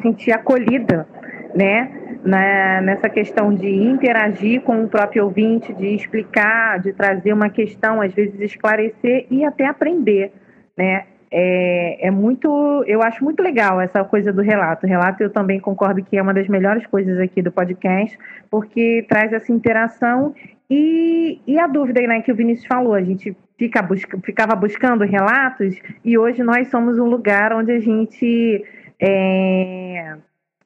Sentir 0.03 0.33
acolhida, 0.33 1.07
né? 1.55 2.19
Na, 2.23 2.79
nessa 2.81 3.09
questão 3.09 3.55
de 3.55 3.67
interagir 3.67 4.61
com 4.61 4.83
o 4.83 4.87
próprio 4.87 5.23
ouvinte, 5.25 5.73
de 5.73 5.95
explicar, 5.95 6.79
de 6.79 6.93
trazer 6.93 7.33
uma 7.33 7.49
questão, 7.49 7.99
às 7.99 8.13
vezes 8.13 8.39
esclarecer 8.39 9.25
e 9.31 9.43
até 9.43 9.65
aprender, 9.65 10.31
né? 10.77 11.07
É, 11.37 12.07
é, 12.07 12.11
muito, 12.11 12.47
eu 12.87 13.03
acho 13.03 13.21
muito 13.21 13.43
legal 13.43 13.81
essa 13.81 14.01
coisa 14.05 14.31
do 14.31 14.41
relato. 14.41 14.85
O 14.85 14.89
relato 14.89 15.21
eu 15.21 15.29
também 15.29 15.59
concordo 15.59 16.01
que 16.01 16.17
é 16.17 16.21
uma 16.21 16.33
das 16.33 16.47
melhores 16.47 16.87
coisas 16.87 17.19
aqui 17.19 17.41
do 17.41 17.51
podcast, 17.51 18.17
porque 18.49 19.05
traz 19.09 19.33
essa 19.33 19.51
interação 19.51 20.33
e, 20.69 21.41
e 21.45 21.59
a 21.59 21.67
dúvida 21.67 21.99
né, 22.07 22.21
que 22.21 22.31
o 22.31 22.35
Vinícius 22.35 22.65
falou, 22.65 22.93
a 22.93 23.03
gente 23.03 23.35
fica 23.59 23.81
busca, 23.81 24.17
ficava 24.23 24.55
buscando 24.55 25.03
relatos 25.03 25.75
e 26.05 26.17
hoje 26.17 26.41
nós 26.41 26.69
somos 26.69 26.97
um 26.97 27.05
lugar 27.05 27.51
onde 27.51 27.73
a 27.73 27.81
gente 27.81 28.63
é, 28.97 30.15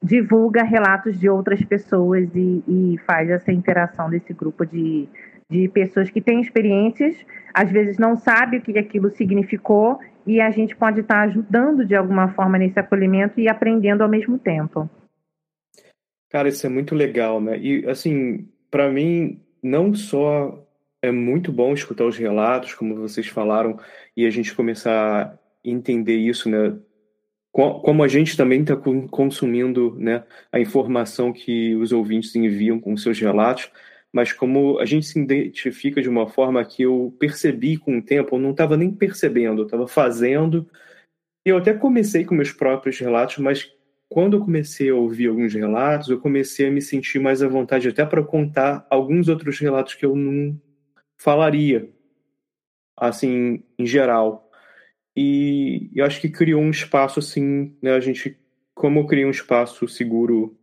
divulga 0.00 0.62
relatos 0.62 1.18
de 1.18 1.28
outras 1.28 1.64
pessoas 1.64 2.28
e, 2.32 2.62
e 2.68 2.98
faz 3.08 3.28
essa 3.28 3.50
interação 3.50 4.08
desse 4.08 4.32
grupo 4.32 4.64
de, 4.64 5.08
de 5.50 5.68
pessoas 5.68 6.08
que 6.10 6.20
têm 6.20 6.40
experiências, 6.40 7.16
às 7.52 7.68
vezes 7.72 7.98
não 7.98 8.16
sabe 8.16 8.58
o 8.58 8.60
que 8.60 8.78
aquilo 8.78 9.10
significou 9.10 9.98
e 10.30 10.40
a 10.40 10.52
gente 10.52 10.76
pode 10.76 11.00
estar 11.00 11.22
ajudando 11.22 11.84
de 11.84 11.96
alguma 11.96 12.28
forma 12.34 12.56
nesse 12.56 12.78
acolhimento 12.78 13.40
e 13.40 13.48
aprendendo 13.48 14.02
ao 14.02 14.08
mesmo 14.08 14.38
tempo. 14.38 14.88
Cara, 16.30 16.48
isso 16.48 16.64
é 16.64 16.70
muito 16.70 16.94
legal, 16.94 17.40
né? 17.40 17.58
E 17.58 17.84
assim, 17.88 18.48
para 18.70 18.88
mim, 18.88 19.40
não 19.60 19.92
só 19.92 20.64
é 21.02 21.10
muito 21.10 21.50
bom 21.50 21.72
escutar 21.72 22.04
os 22.04 22.16
relatos, 22.16 22.74
como 22.74 22.94
vocês 22.94 23.26
falaram, 23.26 23.76
e 24.16 24.24
a 24.24 24.30
gente 24.30 24.54
começar 24.54 24.94
a 24.94 25.38
entender 25.64 26.16
isso, 26.16 26.48
né? 26.48 26.78
Como 27.50 28.04
a 28.04 28.06
gente 28.06 28.36
também 28.36 28.60
está 28.60 28.76
consumindo 29.10 29.96
né, 29.98 30.22
a 30.52 30.60
informação 30.60 31.32
que 31.32 31.74
os 31.74 31.90
ouvintes 31.90 32.36
enviam 32.36 32.78
com 32.78 32.96
seus 32.96 33.18
relatos, 33.18 33.68
mas 34.12 34.32
como 34.32 34.78
a 34.78 34.84
gente 34.84 35.06
se 35.06 35.18
identifica 35.18 36.02
de 36.02 36.08
uma 36.08 36.28
forma 36.28 36.64
que 36.64 36.82
eu 36.82 37.14
percebi 37.18 37.76
com 37.76 37.98
o 37.98 38.02
tempo, 38.02 38.36
eu 38.36 38.40
não 38.40 38.50
estava 38.50 38.76
nem 38.76 38.90
percebendo, 38.90 39.62
eu 39.62 39.66
estava 39.66 39.86
fazendo. 39.86 40.68
E 41.46 41.50
eu 41.50 41.58
até 41.58 41.72
comecei 41.72 42.24
com 42.24 42.34
meus 42.34 42.52
próprios 42.52 42.98
relatos, 42.98 43.38
mas 43.38 43.72
quando 44.08 44.36
eu 44.36 44.40
comecei 44.40 44.90
a 44.90 44.94
ouvir 44.94 45.28
alguns 45.28 45.54
relatos, 45.54 46.08
eu 46.08 46.20
comecei 46.20 46.66
a 46.66 46.70
me 46.70 46.82
sentir 46.82 47.20
mais 47.20 47.42
à 47.42 47.48
vontade 47.48 47.88
até 47.88 48.04
para 48.04 48.24
contar 48.24 48.84
alguns 48.90 49.28
outros 49.28 49.58
relatos 49.60 49.94
que 49.94 50.04
eu 50.04 50.16
não 50.16 50.60
falaria, 51.16 51.88
assim, 52.96 53.62
em 53.78 53.86
geral. 53.86 54.50
E 55.16 55.90
eu 55.94 56.04
acho 56.04 56.20
que 56.20 56.28
criou 56.28 56.60
um 56.60 56.70
espaço, 56.70 57.20
assim, 57.20 57.76
né, 57.80 57.92
a 57.92 58.00
gente, 58.00 58.36
como 58.74 58.98
eu 58.98 59.06
criei 59.06 59.24
um 59.24 59.30
espaço 59.30 59.86
seguro 59.86 60.58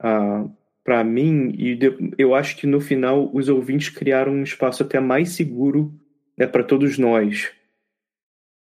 ah, 0.00 0.48
para 0.84 1.02
mim, 1.02 1.54
e 1.56 1.78
eu 2.18 2.34
acho 2.34 2.58
que 2.58 2.66
no 2.66 2.78
final 2.78 3.30
os 3.32 3.48
ouvintes 3.48 3.88
criaram 3.88 4.32
um 4.32 4.42
espaço 4.42 4.82
até 4.82 5.00
mais 5.00 5.30
seguro 5.30 5.98
né, 6.36 6.46
para 6.46 6.62
todos 6.62 6.98
nós. 6.98 7.50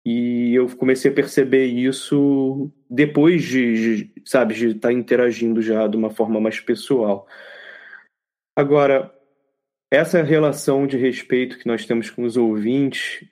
E 0.05 0.55
eu 0.55 0.73
comecei 0.77 1.11
a 1.11 1.13
perceber 1.13 1.65
isso 1.65 2.71
depois 2.89 3.43
de, 3.43 4.05
de 4.05 4.21
sabe, 4.23 4.53
de 4.53 4.67
estar 4.67 4.87
tá 4.87 4.93
interagindo 4.93 5.61
já 5.61 5.85
de 5.85 5.97
uma 5.97 6.09
forma 6.09 6.39
mais 6.39 6.61
pessoal. 6.61 7.27
Agora, 8.55 9.13
essa 9.91 10.23
relação 10.23 10.87
de 10.87 10.95
respeito 10.95 11.59
que 11.59 11.67
nós 11.67 11.85
temos 11.85 12.09
com 12.09 12.23
os 12.23 12.37
ouvintes, 12.37 13.25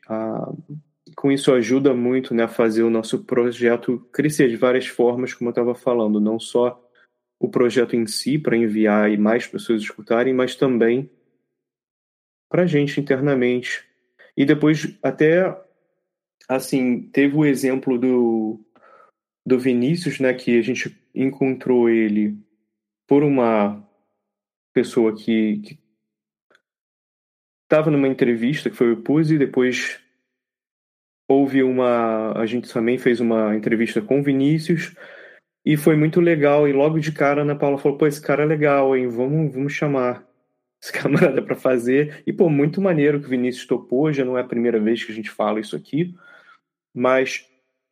com 1.16 1.32
isso 1.32 1.54
ajuda 1.54 1.94
muito 1.94 2.34
né, 2.34 2.44
a 2.44 2.50
fazer 2.50 2.84
o 2.84 2.90
nosso 2.90 3.24
projeto 3.24 4.06
crescer 4.12 4.50
de 4.50 4.58
várias 4.58 4.86
formas, 4.86 5.34
como 5.34 5.50
eu 5.50 5.52
estava 5.52 5.74
falando, 5.74 6.20
não 6.20 6.38
só 6.38 6.85
o 7.40 7.50
projeto 7.50 7.96
em 7.96 8.08
si, 8.08 8.38
para 8.40 8.58
enviar 8.58 9.12
e 9.12 9.18
mais 9.18 9.46
pessoas 9.48 9.82
escutarem, 9.82 10.34
mas 10.34 10.56
também 10.56 11.10
para 12.50 12.64
a 12.64 12.66
gente 12.68 13.00
internamente. 13.00 13.84
E 14.38 14.46
depois, 14.46 14.98
até, 15.02 15.44
assim, 16.48 17.10
teve 17.10 17.36
o 17.36 17.46
exemplo 17.46 17.98
do, 17.98 18.60
do 19.46 19.60
Vinícius, 19.60 20.20
né, 20.20 20.34
que 20.34 20.58
a 20.58 20.62
gente 20.62 20.98
encontrou 21.14 21.90
ele 21.90 22.38
por 23.08 23.24
uma 23.24 23.86
pessoa 24.74 25.16
que 25.16 25.80
estava 27.64 27.90
numa 27.90 28.08
entrevista, 28.08 28.70
que 28.70 28.76
foi 28.76 28.92
o 28.92 29.02
Puse, 29.02 29.38
depois 29.38 30.00
houve 31.28 31.64
uma. 31.64 32.34
A 32.34 32.46
gente 32.46 32.72
também 32.72 32.98
fez 32.98 33.20
uma 33.20 33.56
entrevista 33.56 34.02
com 34.02 34.20
o 34.20 34.24
Vinícius 34.24 34.96
e 35.66 35.76
foi 35.76 35.96
muito 35.96 36.22
legal. 36.22 36.68
E 36.68 36.74
logo 36.74 37.00
de 37.00 37.12
cara, 37.12 37.42
a 37.42 37.44
Ana 37.44 37.56
Paula 37.56 37.78
falou: 37.78 37.98
pô, 37.98 38.06
esse 38.06 38.22
cara 38.22 38.44
é 38.44 38.46
legal, 38.46 38.96
hein? 38.96 39.08
Vamos, 39.08 39.54
vamos 39.54 39.74
chamar 39.74 40.24
esse 40.82 40.94
camarada 40.94 41.42
para 41.42 41.56
fazer. 41.56 42.22
E, 42.28 42.32
pô, 42.32 42.50
muito 42.50 42.80
maneiro 42.80 43.20
que 43.20 43.26
o 43.26 43.30
Vinícius 43.30 43.66
topou. 43.66 44.14
Já 44.14 44.24
não 44.24 44.38
é 44.38 44.42
a 44.42 44.48
primeira 44.48 44.80
vez 44.80 45.04
que 45.04 45.12
a 45.12 45.16
gente 45.16 45.32
fala 45.32 45.60
isso 45.60 45.76
aqui. 45.76 46.14
Mas, 46.94 47.46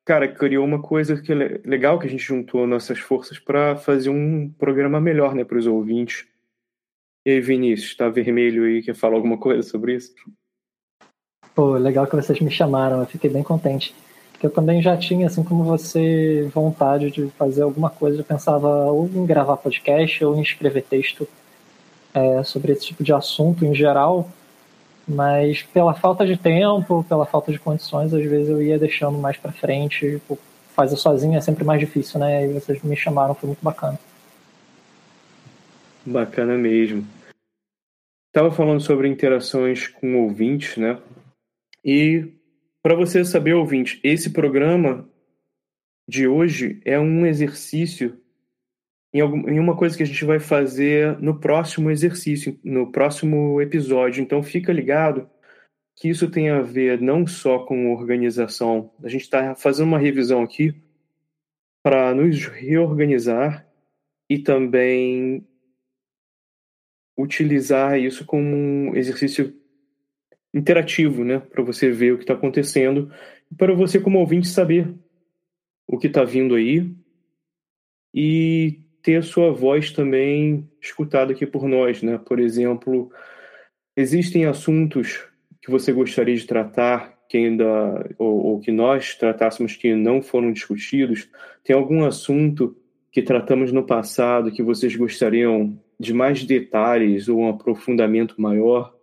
cara, 0.05 0.27
criou 0.27 0.63
uma 0.63 0.81
coisa 0.81 1.19
que 1.19 1.33
é 1.33 1.61
legal 1.65 1.97
que 1.97 2.05
a 2.05 2.09
gente 2.09 2.23
juntou 2.23 2.67
nossas 2.67 2.99
forças 2.99 3.39
para 3.39 3.75
fazer 3.75 4.09
um 4.09 4.49
programa 4.49 5.01
melhor, 5.01 5.33
né, 5.33 5.43
para 5.43 5.57
os 5.57 5.65
ouvintes. 5.65 6.25
E 7.25 7.31
aí, 7.31 7.41
Vinícius, 7.41 7.95
tá 7.95 8.07
vermelho 8.07 8.65
aí? 8.65 8.83
Quer 8.83 8.93
falar 8.93 9.15
alguma 9.15 9.37
coisa 9.37 9.63
sobre 9.63 9.95
isso? 9.95 10.13
Pô, 11.55 11.73
legal 11.77 12.05
que 12.07 12.15
vocês 12.15 12.39
me 12.39 12.51
chamaram, 12.51 12.99
eu 12.99 13.05
fiquei 13.05 13.29
bem 13.29 13.43
contente. 13.43 13.95
Eu 14.43 14.49
também 14.49 14.81
já 14.81 14.97
tinha, 14.97 15.27
assim 15.27 15.41
como 15.41 15.63
você, 15.63 16.49
vontade 16.53 17.09
de 17.09 17.29
fazer 17.37 17.61
alguma 17.61 17.89
coisa. 17.89 18.19
Eu 18.19 18.25
pensava 18.25 18.67
ou 18.91 19.07
em 19.07 19.25
gravar 19.25 19.55
podcast 19.55 20.23
ou 20.25 20.35
em 20.35 20.41
escrever 20.41 20.83
texto 20.83 21.25
é, 22.13 22.43
sobre 22.43 22.73
esse 22.73 22.87
tipo 22.87 23.05
de 23.05 23.13
assunto 23.13 23.63
em 23.63 23.73
geral, 23.73 24.29
mas 25.07 25.63
pela 25.63 25.93
falta 25.93 26.25
de 26.25 26.35
tempo, 26.35 27.05
pela 27.07 27.25
falta 27.25 27.53
de 27.53 27.59
condições, 27.59 28.13
às 28.13 28.21
vezes 28.21 28.49
eu 28.49 28.61
ia 28.61 28.77
deixando 28.77 29.17
mais 29.17 29.37
para 29.37 29.53
frente. 29.53 30.11
Tipo, 30.11 30.37
fazer 30.75 30.97
sozinho 30.97 31.37
é 31.37 31.41
sempre 31.41 31.63
mais 31.63 31.79
difícil, 31.79 32.19
né? 32.19 32.45
E 32.45 32.51
vocês 32.51 32.83
me 32.83 32.97
chamaram, 32.97 33.33
foi 33.33 33.47
muito 33.47 33.63
bacana. 33.63 33.97
Bacana 36.05 36.57
mesmo. 36.57 37.07
Estava 38.27 38.51
falando 38.51 38.81
sobre 38.81 39.07
interações 39.07 39.87
com 39.87 40.21
ouvintes, 40.23 40.75
né? 40.75 40.99
E 41.85 42.33
para 42.83 42.95
você 42.95 43.23
saber, 43.23 43.53
ouvinte, 43.53 43.99
esse 44.03 44.29
programa 44.31 45.09
de 46.07 46.27
hoje 46.27 46.81
é 46.83 46.99
um 46.99 47.25
exercício 47.25 48.21
em, 49.13 49.19
em 49.19 49.59
uma 49.59 49.77
coisa 49.77 49.95
que 49.95 50.03
a 50.03 50.05
gente 50.05 50.25
vai 50.25 50.37
fazer 50.37 51.17
no 51.19 51.39
próximo 51.39 51.89
exercício, 51.89 52.59
no 52.61 52.91
próximo 52.91 53.61
episódio. 53.61 54.21
Então 54.21 54.43
fica 54.43 54.73
ligado 54.73 55.29
que 55.95 56.09
isso 56.09 56.29
tem 56.29 56.49
a 56.49 56.61
ver 56.61 56.99
não 56.99 57.25
só 57.25 57.59
com 57.59 57.93
organização. 57.93 58.91
A 59.01 59.07
gente 59.07 59.21
está 59.21 59.55
fazendo 59.55 59.87
uma 59.87 59.99
revisão 59.99 60.43
aqui 60.43 60.75
para 61.81 62.13
nos 62.13 62.45
reorganizar 62.47 63.65
e 64.29 64.39
também 64.39 65.47
utilizar 67.17 67.97
isso 67.97 68.25
como 68.25 68.45
um 68.45 68.95
exercício 68.95 69.55
interativo, 70.53 71.23
né, 71.23 71.39
para 71.39 71.63
você 71.63 71.89
ver 71.89 72.13
o 72.13 72.17
que 72.17 72.23
está 72.23 72.33
acontecendo 72.33 73.11
e 73.51 73.55
para 73.55 73.73
você 73.73 73.99
como 73.99 74.19
ouvinte 74.19 74.47
saber 74.47 74.93
o 75.87 75.97
que 75.97 76.07
está 76.07 76.23
vindo 76.23 76.55
aí 76.55 76.93
e 78.13 78.79
ter 79.01 79.17
a 79.17 79.21
sua 79.21 79.51
voz 79.51 79.91
também 79.91 80.69
escutada 80.81 81.33
aqui 81.33 81.45
por 81.45 81.67
nós, 81.67 82.01
né? 82.01 82.17
Por 82.17 82.39
exemplo, 82.39 83.11
existem 83.97 84.45
assuntos 84.45 85.25
que 85.61 85.69
você 85.69 85.91
gostaria 85.91 86.35
de 86.35 86.45
tratar 86.45 87.13
que 87.27 87.37
ainda 87.37 88.15
ou, 88.17 88.45
ou 88.45 88.59
que 88.59 88.71
nós 88.71 89.15
tratássemos 89.15 89.75
que 89.75 89.95
não 89.95 90.21
foram 90.21 90.51
discutidos? 90.51 91.27
Tem 91.63 91.75
algum 91.75 92.05
assunto 92.05 92.77
que 93.11 93.21
tratamos 93.21 93.71
no 93.71 93.85
passado 93.85 94.51
que 94.51 94.63
vocês 94.63 94.95
gostariam 94.95 95.77
de 95.99 96.13
mais 96.13 96.43
detalhes 96.43 97.27
ou 97.27 97.39
um 97.39 97.49
aprofundamento 97.49 98.39
maior? 98.39 98.95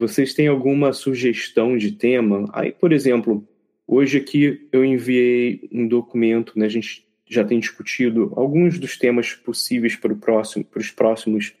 Vocês 0.00 0.32
têm 0.32 0.48
alguma 0.48 0.94
sugestão 0.94 1.76
de 1.76 1.92
tema? 1.92 2.48
Aí, 2.54 2.72
por 2.72 2.90
exemplo, 2.90 3.46
hoje 3.86 4.16
aqui 4.16 4.66
eu 4.72 4.82
enviei 4.82 5.68
um 5.70 5.86
documento, 5.86 6.58
né? 6.58 6.64
A 6.64 6.70
gente 6.70 7.06
já 7.28 7.44
tem 7.44 7.60
discutido 7.60 8.32
alguns 8.34 8.78
dos 8.78 8.96
temas 8.96 9.34
possíveis 9.34 9.96
para, 9.96 10.14
o 10.14 10.16
próximo, 10.16 10.64
para 10.64 10.80
os 10.80 10.90
próximos 10.90 11.54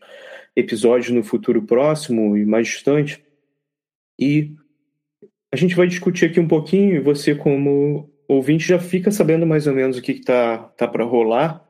episódios 0.56 1.10
no 1.10 1.22
futuro 1.22 1.60
próximo 1.60 2.34
e 2.34 2.46
mais 2.46 2.68
distante. 2.68 3.22
E 4.18 4.54
a 5.52 5.56
gente 5.56 5.76
vai 5.76 5.86
discutir 5.86 6.24
aqui 6.24 6.40
um 6.40 6.48
pouquinho 6.48 6.96
e 6.96 6.98
você, 6.98 7.34
como 7.34 8.10
ouvinte, 8.26 8.66
já 8.66 8.78
fica 8.78 9.10
sabendo 9.10 9.46
mais 9.46 9.66
ou 9.66 9.74
menos 9.74 9.98
o 9.98 10.02
que 10.02 10.12
está 10.12 10.56
tá, 10.56 10.64
tá 10.78 10.88
para 10.88 11.04
rolar. 11.04 11.62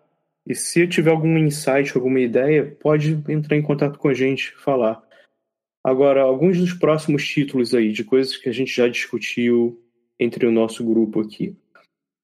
E 0.47 0.55
se 0.55 0.87
tiver 0.87 1.11
algum 1.11 1.37
insight, 1.37 1.97
alguma 1.97 2.21
ideia, 2.21 2.65
pode 2.81 3.21
entrar 3.29 3.57
em 3.57 3.63
contato 3.63 3.99
com 3.99 4.07
a 4.07 4.15
gente, 4.15 4.55
falar. 4.55 5.10
Agora, 5.91 6.23
alguns 6.23 6.57
dos 6.57 6.73
próximos 6.73 7.27
títulos 7.27 7.75
aí, 7.75 7.91
de 7.91 8.05
coisas 8.05 8.37
que 8.37 8.49
a 8.49 8.53
gente 8.53 8.73
já 8.73 8.87
discutiu 8.87 9.83
entre 10.21 10.47
o 10.47 10.53
nosso 10.53 10.85
grupo 10.85 11.21
aqui. 11.21 11.57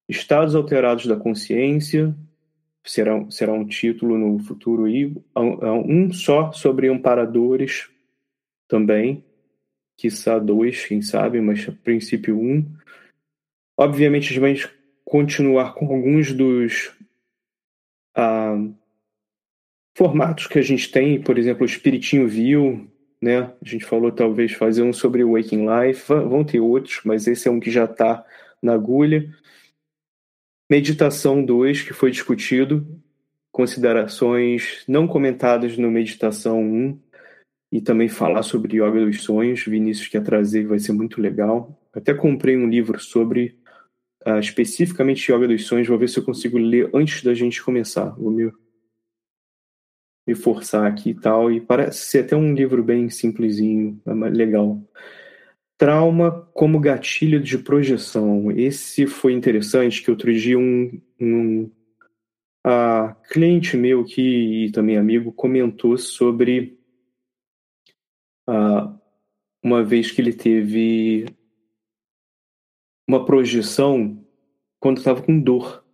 Estados 0.07 0.55
alterados 0.55 1.05
da 1.05 1.17
consciência, 1.17 2.15
será, 2.85 3.29
será 3.29 3.51
um 3.51 3.67
título 3.67 4.17
no 4.17 4.39
futuro 4.39 4.85
aí. 4.85 5.13
Um 5.35 6.13
só 6.13 6.53
sobre 6.53 6.87
amparadores 6.87 7.89
também, 8.69 9.21
quiçá 9.97 10.39
dois, 10.39 10.85
quem 10.85 11.01
sabe, 11.01 11.41
mas 11.41 11.67
a 11.67 11.73
princípio 11.73 12.39
um. 12.39 12.65
Obviamente, 13.77 14.27
a 14.27 14.29
gente 14.29 14.39
vai 14.39 14.55
continuar 15.03 15.73
com 15.73 15.93
alguns 15.93 16.31
dos 16.31 16.95
ah, 18.15 18.65
formatos 19.93 20.47
que 20.47 20.57
a 20.57 20.61
gente 20.61 20.89
tem, 20.89 21.21
por 21.21 21.37
exemplo, 21.37 21.63
o 21.63 21.69
Espiritinho 21.69 22.29
Viu, 22.29 22.89
né? 23.21 23.39
A 23.39 23.67
gente 23.67 23.85
falou 23.85 24.11
talvez 24.11 24.53
fazer 24.53 24.83
um 24.83 24.93
sobre 24.93 25.23
Waking 25.23 25.65
Life, 25.67 26.07
vão 26.07 26.43
ter 26.43 26.59
outros, 26.59 27.01
mas 27.03 27.27
esse 27.27 27.47
é 27.47 27.51
um 27.51 27.59
que 27.59 27.71
já 27.71 27.85
está 27.85 28.25
na 28.61 28.73
agulha. 28.73 29.33
Meditação 30.69 31.43
2, 31.43 31.83
que 31.83 31.93
foi 31.93 32.11
discutido, 32.11 32.85
considerações 33.51 34.83
não 34.87 35.07
comentadas 35.07 35.77
no 35.77 35.89
Meditação 35.89 36.61
1, 36.61 36.99
e 37.71 37.81
também 37.81 38.07
falar 38.07 38.43
sobre 38.43 38.77
Yoga 38.77 39.05
dos 39.05 39.23
Sonhos. 39.23 39.63
Vinícius 39.65 40.07
quer 40.07 40.23
trazer, 40.23 40.65
vai 40.65 40.79
ser 40.79 40.93
muito 40.93 41.21
legal. 41.21 41.77
Até 41.93 42.13
comprei 42.13 42.55
um 42.55 42.69
livro 42.69 42.99
sobre 42.99 43.57
uh, 44.25 44.39
especificamente 44.39 45.31
Yoga 45.31 45.47
dos 45.47 45.65
Sonhos, 45.65 45.87
vou 45.87 45.97
ver 45.97 46.09
se 46.09 46.19
eu 46.19 46.23
consigo 46.23 46.57
ler 46.57 46.89
antes 46.93 47.23
da 47.23 47.33
gente 47.33 47.61
começar. 47.61 48.09
Vou 48.11 48.31
me 48.31 48.51
me 50.27 50.35
forçar 50.35 50.85
aqui 50.85 51.11
e 51.11 51.15
tal. 51.15 51.51
E 51.51 51.61
parece 51.61 51.99
ser 52.05 52.25
até 52.25 52.35
um 52.35 52.53
livro 52.53 52.83
bem 52.83 53.09
simplesinho, 53.09 53.99
é 54.05 54.13
legal. 54.29 54.81
Trauma 55.77 56.47
como 56.53 56.79
gatilho 56.79 57.39
de 57.39 57.57
projeção. 57.57 58.51
Esse 58.51 59.07
foi 59.07 59.33
interessante, 59.33 60.03
que 60.03 60.11
outro 60.11 60.33
dia 60.33 60.59
um, 60.59 61.01
um 61.19 61.71
a 62.65 63.15
cliente 63.29 63.77
meu 63.77 64.03
que 64.03 64.65
e 64.65 64.71
também 64.71 64.97
amigo 64.97 65.31
comentou 65.31 65.97
sobre 65.97 66.77
uh, 68.49 68.99
uma 69.63 69.83
vez 69.85 70.11
que 70.11 70.19
ele 70.19 70.33
teve 70.33 71.25
uma 73.07 73.23
projeção 73.23 74.21
quando 74.81 74.97
estava 74.97 75.21
com 75.21 75.39
dor. 75.39 75.86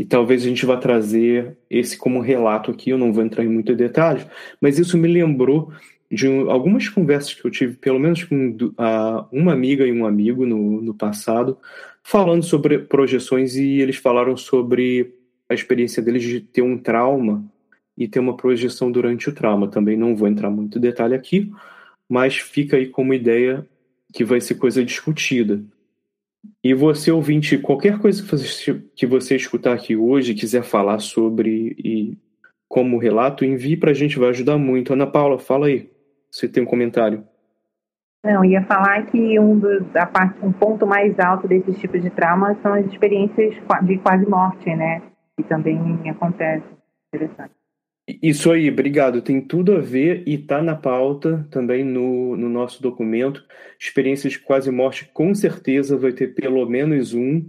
E 0.00 0.04
talvez 0.06 0.42
a 0.42 0.48
gente 0.48 0.64
vá 0.64 0.78
trazer 0.78 1.58
esse 1.68 1.94
como 1.98 2.22
relato 2.22 2.70
aqui. 2.70 2.88
Eu 2.88 2.96
não 2.96 3.12
vou 3.12 3.22
entrar 3.22 3.44
em 3.44 3.48
muitos 3.48 3.76
detalhes, 3.76 4.26
mas 4.58 4.78
isso 4.78 4.96
me 4.96 5.06
lembrou 5.06 5.70
de 6.10 6.26
algumas 6.48 6.88
conversas 6.88 7.34
que 7.34 7.44
eu 7.44 7.50
tive, 7.50 7.76
pelo 7.76 8.00
menos 8.00 8.24
com 8.24 8.56
uma 9.30 9.52
amiga 9.52 9.86
e 9.86 9.92
um 9.92 10.06
amigo 10.06 10.46
no, 10.46 10.80
no 10.80 10.94
passado, 10.94 11.58
falando 12.02 12.42
sobre 12.42 12.78
projeções 12.78 13.56
e 13.56 13.78
eles 13.78 13.96
falaram 13.96 14.38
sobre 14.38 15.14
a 15.46 15.52
experiência 15.52 16.02
deles 16.02 16.22
de 16.22 16.40
ter 16.40 16.62
um 16.62 16.78
trauma 16.78 17.44
e 17.94 18.08
ter 18.08 18.20
uma 18.20 18.38
projeção 18.38 18.90
durante 18.90 19.28
o 19.28 19.34
trauma. 19.34 19.68
Também 19.68 19.98
não 19.98 20.16
vou 20.16 20.26
entrar 20.26 20.48
muito 20.48 20.80
detalhe 20.80 21.14
aqui, 21.14 21.52
mas 22.08 22.38
fica 22.38 22.78
aí 22.78 22.86
como 22.86 23.12
ideia 23.12 23.66
que 24.14 24.24
vai 24.24 24.40
ser 24.40 24.54
coisa 24.54 24.82
discutida. 24.82 25.62
E 26.62 26.74
você, 26.74 27.10
ouvinte, 27.10 27.58
qualquer 27.58 27.98
coisa 27.98 28.22
que 28.22 28.28
você, 28.28 28.82
que 28.94 29.06
você 29.06 29.36
escutar 29.36 29.74
aqui 29.74 29.96
hoje, 29.96 30.34
quiser 30.34 30.62
falar 30.62 30.98
sobre 30.98 31.74
e 31.78 32.18
como 32.68 32.98
relato, 32.98 33.44
envie 33.44 33.76
para 33.76 33.90
a 33.90 33.94
gente, 33.94 34.18
vai 34.18 34.28
ajudar 34.28 34.56
muito. 34.56 34.92
Ana 34.92 35.06
Paula, 35.06 35.38
fala 35.38 35.66
aí. 35.66 35.90
Você 36.30 36.48
tem 36.48 36.62
um 36.62 36.66
comentário? 36.66 37.24
Não, 38.22 38.44
ia 38.44 38.62
falar 38.64 39.06
que 39.06 39.40
um, 39.40 39.58
do, 39.58 39.80
da 39.84 40.06
parte, 40.06 40.38
um 40.44 40.52
ponto 40.52 40.86
mais 40.86 41.18
alto 41.18 41.48
desses 41.48 41.78
tipos 41.78 42.02
de 42.02 42.10
trauma 42.10 42.54
são 42.62 42.74
as 42.74 42.86
experiências 42.86 43.54
de 43.82 43.98
quase 43.98 44.26
morte, 44.26 44.74
né? 44.76 45.02
Que 45.36 45.42
também 45.44 45.78
acontece. 46.08 46.64
Interessante. 47.12 47.59
Isso 48.22 48.50
aí, 48.50 48.70
obrigado. 48.70 49.22
Tem 49.22 49.40
tudo 49.40 49.72
a 49.72 49.80
ver 49.80 50.22
e 50.26 50.34
está 50.34 50.62
na 50.62 50.74
pauta 50.74 51.46
também 51.50 51.84
no, 51.84 52.36
no 52.36 52.48
nosso 52.48 52.82
documento. 52.82 53.44
Experiências 53.78 54.32
de 54.32 54.38
quase 54.38 54.70
morte, 54.70 55.10
com 55.12 55.34
certeza 55.34 55.96
vai 55.96 56.12
ter 56.12 56.34
pelo 56.34 56.64
menos 56.66 57.14
um. 57.14 57.48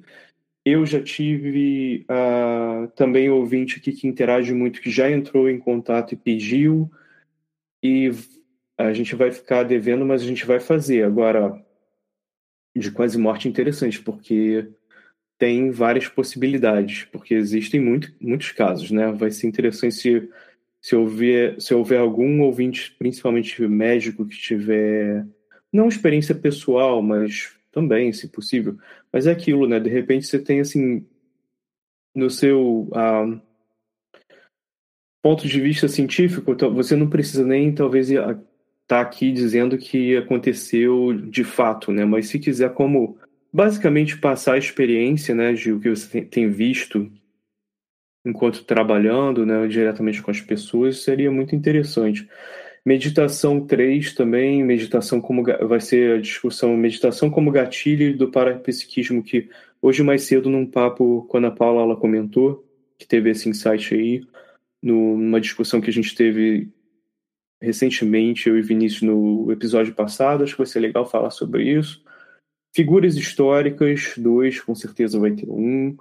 Eu 0.64 0.86
já 0.86 1.02
tive 1.02 2.06
uh, 2.10 2.88
também 2.90 3.30
ouvinte 3.30 3.78
aqui 3.80 3.94
que 3.94 4.08
interage 4.08 4.54
muito, 4.54 4.82
que 4.82 4.92
já 4.92 5.10
entrou 5.10 5.50
em 5.50 5.58
contato 5.58 6.14
e 6.14 6.18
pediu. 6.18 6.92
E 7.82 8.12
a 8.78 8.94
gente 8.94 9.16
vai 9.16 9.32
ficar 9.32 9.64
devendo, 9.64 10.06
mas 10.06 10.22
a 10.22 10.26
gente 10.26 10.46
vai 10.46 10.60
fazer. 10.60 11.04
Agora, 11.04 11.60
de 12.76 12.92
quase 12.92 13.18
morte 13.18 13.48
interessante, 13.48 14.02
porque 14.02 14.70
tem 15.38 15.72
várias 15.72 16.08
possibilidades, 16.08 17.06
porque 17.06 17.34
existem 17.34 17.80
muito, 17.80 18.14
muitos 18.22 18.52
casos, 18.52 18.92
né? 18.92 19.12
Vai 19.12 19.32
ser 19.32 19.48
interessante 19.48 19.96
se 19.96 20.30
se 20.82 20.96
houver, 20.96 21.62
se 21.62 21.74
houver 21.74 22.00
algum 22.00 22.42
ouvinte, 22.42 22.96
principalmente 22.98 23.62
médico, 23.68 24.26
que 24.26 24.36
tiver 24.36 25.26
não 25.72 25.88
experiência 25.88 26.34
pessoal, 26.34 27.02
mas 27.02 27.56
também, 27.72 28.12
se 28.12 28.28
possível. 28.28 28.78
Mas 29.14 29.28
é 29.28 29.32
aquilo, 29.32 29.68
né? 29.68 29.80
De 29.80 29.90
repente 29.90 30.26
você 30.26 30.40
tem 30.40 30.60
assim 30.60 31.06
no 32.14 32.30
seu 32.30 32.90
uh, 32.92 33.42
ponto 35.22 35.48
de 35.48 35.62
vista 35.62 35.88
científico, 35.88 36.56
você 36.74 36.96
não 36.96 37.10
precisa 37.10 37.46
nem 37.46 37.74
talvez 37.74 38.10
estar 38.10 38.36
tá 38.88 39.00
aqui 39.00 39.32
dizendo 39.32 39.78
que 39.78 40.18
aconteceu 40.18 41.14
de 41.14 41.44
fato, 41.44 41.92
né? 41.92 42.04
Mas 42.04 42.28
se 42.28 42.40
quiser 42.40 42.74
como 42.74 43.18
basicamente 43.54 44.18
passar 44.18 44.54
a 44.54 44.58
experiência, 44.58 45.36
né, 45.36 45.54
de 45.54 45.72
o 45.72 45.80
que 45.80 45.90
você 45.90 46.22
tem 46.22 46.50
visto 46.50 47.12
enquanto 48.26 48.64
trabalhando 48.64 49.46
né, 49.46 49.68
diretamente 49.68 50.22
com 50.22 50.32
as 50.32 50.42
pessoas, 50.42 51.04
seria 51.04 51.32
muito 51.32 51.56
interessante. 51.56 52.28
Meditação 52.86 53.66
3 53.66 54.14
também, 54.14 54.64
meditação 54.64 55.22
como 55.22 55.44
vai 55.44 55.80
ser 55.80 56.18
a 56.18 56.22
discussão 56.22 56.76
meditação 56.76 57.30
como 57.30 57.52
gatilho 57.52 58.18
do 58.18 58.32
parapsiquismo, 58.32 59.22
que 59.22 59.50
hoje 59.80 60.02
mais 60.02 60.24
cedo 60.24 60.50
num 60.50 60.66
papo 60.66 61.26
com 61.30 61.38
a 61.46 61.52
Paula 61.52 61.84
ela 61.84 61.96
comentou, 61.96 62.66
que 62.98 63.08
teve 63.08 63.30
esse 63.30 63.48
insight 63.48 63.94
aí, 63.94 64.24
numa 64.82 65.40
discussão 65.40 65.80
que 65.80 65.92
a 65.92 65.94
gente 65.94 66.16
teve 66.16 66.70
recentemente, 67.62 68.50
eu 68.50 68.58
e 68.58 68.62
Vinícius, 68.64 69.04
no 69.04 69.52
episódio 69.52 69.94
passado, 69.94 70.44
acho 70.44 70.54
que 70.54 70.60
vai 70.60 70.68
ser 70.68 70.80
legal 70.80 71.06
falar 71.06 71.30
sobre 71.30 71.64
isso. 71.64 72.04
Figuras 72.74 73.16
históricas, 73.16 74.14
dois, 74.18 74.60
com 74.60 74.74
certeza 74.74 75.20
vai 75.20 75.32
ter 75.32 75.48
um 75.48 75.96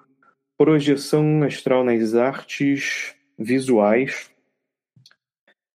projeção 0.60 1.42
astral 1.42 1.82
nas 1.82 2.14
artes 2.14 3.14
visuais, 3.38 4.30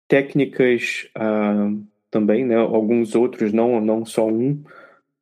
técnicas 0.09 1.07
uh, 1.17 1.81
também, 2.11 2.45
né? 2.45 2.57
alguns 2.57 3.15
outros, 3.15 3.53
não, 3.53 3.81
não 3.81 4.05
só 4.05 4.27
um 4.27 4.61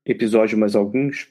episódio, 0.03 0.57
mas 0.57 0.75
alguns 0.75 1.29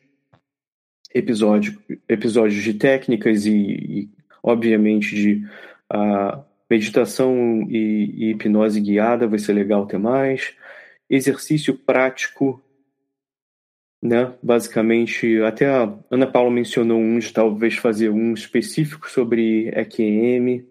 episódio, 1.11 1.81
episódios 2.07 2.61
de 2.61 2.75
técnicas 2.75 3.47
e, 3.47 3.51
e 3.51 4.09
obviamente, 4.43 5.15
de 5.15 5.43
uh, 5.91 6.39
meditação 6.69 7.63
e, 7.67 8.13
e 8.15 8.29
hipnose 8.29 8.79
guiada, 8.79 9.25
vai 9.25 9.39
ser 9.39 9.53
legal 9.53 9.87
ter 9.87 9.97
mais. 9.97 10.53
Exercício 11.09 11.73
prático 11.73 12.61
né? 14.01 14.33
Basicamente, 14.41 15.41
até 15.41 15.67
a 15.67 15.93
Ana 16.09 16.25
Paula 16.25 16.49
mencionou 16.49 16.99
um 16.99 17.19
de 17.19 17.33
talvez 17.33 17.75
fazer 17.75 18.09
um 18.09 18.33
específico 18.33 19.09
sobre 19.09 19.67
EQM. 19.69 20.65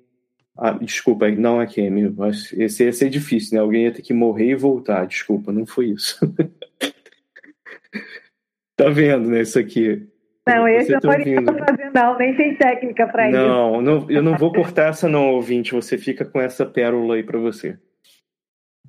Ah, 0.57 0.73
desculpa, 0.73 1.31
não 1.31 1.63
EQM, 1.63 2.11
mas 2.17 2.53
esse 2.55 2.85
ia 2.85 2.93
ser 2.93 3.11
difícil, 3.11 3.55
né? 3.55 3.61
Alguém 3.61 3.85
ia 3.85 3.93
ter 3.93 4.03
que 4.03 4.15
morrer 4.15 4.51
e 4.51 4.57
voltar. 4.57 5.07
Desculpa, 5.07 5.53
não 5.53 5.67
foi 5.67 5.91
isso. 5.91 6.19
tá 8.77 8.89
vendo, 8.89 9.29
né? 9.29 9.43
Isso 9.43 9.59
aqui. 9.59 10.09
Não, 10.49 10.67
esse 10.67 10.93
eu 10.93 11.01
tá 11.01 11.09
não 11.09 11.59
fazer, 11.59 11.91
não, 11.95 12.17
nem 12.17 12.35
tem 12.35 12.57
técnica 12.57 13.07
para 13.07 13.29
isso. 13.29 13.39
Não, 13.39 13.83
não, 13.83 14.11
eu 14.11 14.23
não 14.23 14.37
vou 14.39 14.51
cortar 14.51 14.89
essa, 14.89 15.07
não, 15.07 15.35
ouvinte. 15.35 15.75
Você 15.75 15.99
fica 15.99 16.25
com 16.25 16.41
essa 16.41 16.65
pérola 16.65 17.17
aí 17.17 17.23
para 17.23 17.39
você. 17.39 17.79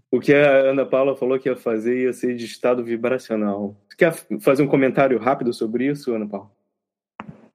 O 0.10 0.20
que 0.20 0.34
a 0.34 0.70
Ana 0.70 0.86
Paula 0.86 1.18
falou 1.18 1.38
que 1.38 1.50
ia 1.50 1.58
fazer 1.58 2.04
ia 2.04 2.14
ser 2.14 2.36
de 2.36 2.46
estado 2.46 2.84
vibracional. 2.84 3.76
Quer 4.00 4.14
fazer 4.40 4.64
um 4.64 4.68
comentário 4.68 5.20
rápido 5.20 5.52
sobre 5.52 5.86
isso, 5.86 6.16
Ana 6.16 6.26
Paula? 6.26 6.50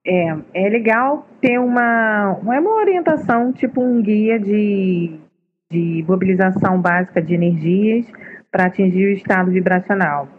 É, 0.05 0.37
é 0.53 0.69
legal 0.69 1.27
ter 1.41 1.59
uma, 1.59 2.37
uma 2.39 2.75
orientação, 2.75 3.51
tipo 3.51 3.81
um 3.81 3.99
guia 3.99 4.39
de, 4.39 5.19
de 5.71 6.05
mobilização 6.07 6.79
básica 6.79 7.19
de 7.19 7.33
energias 7.33 8.05
para 8.51 8.67
atingir 8.67 9.07
o 9.07 9.13
estado 9.13 9.49
vibracional. 9.49 10.29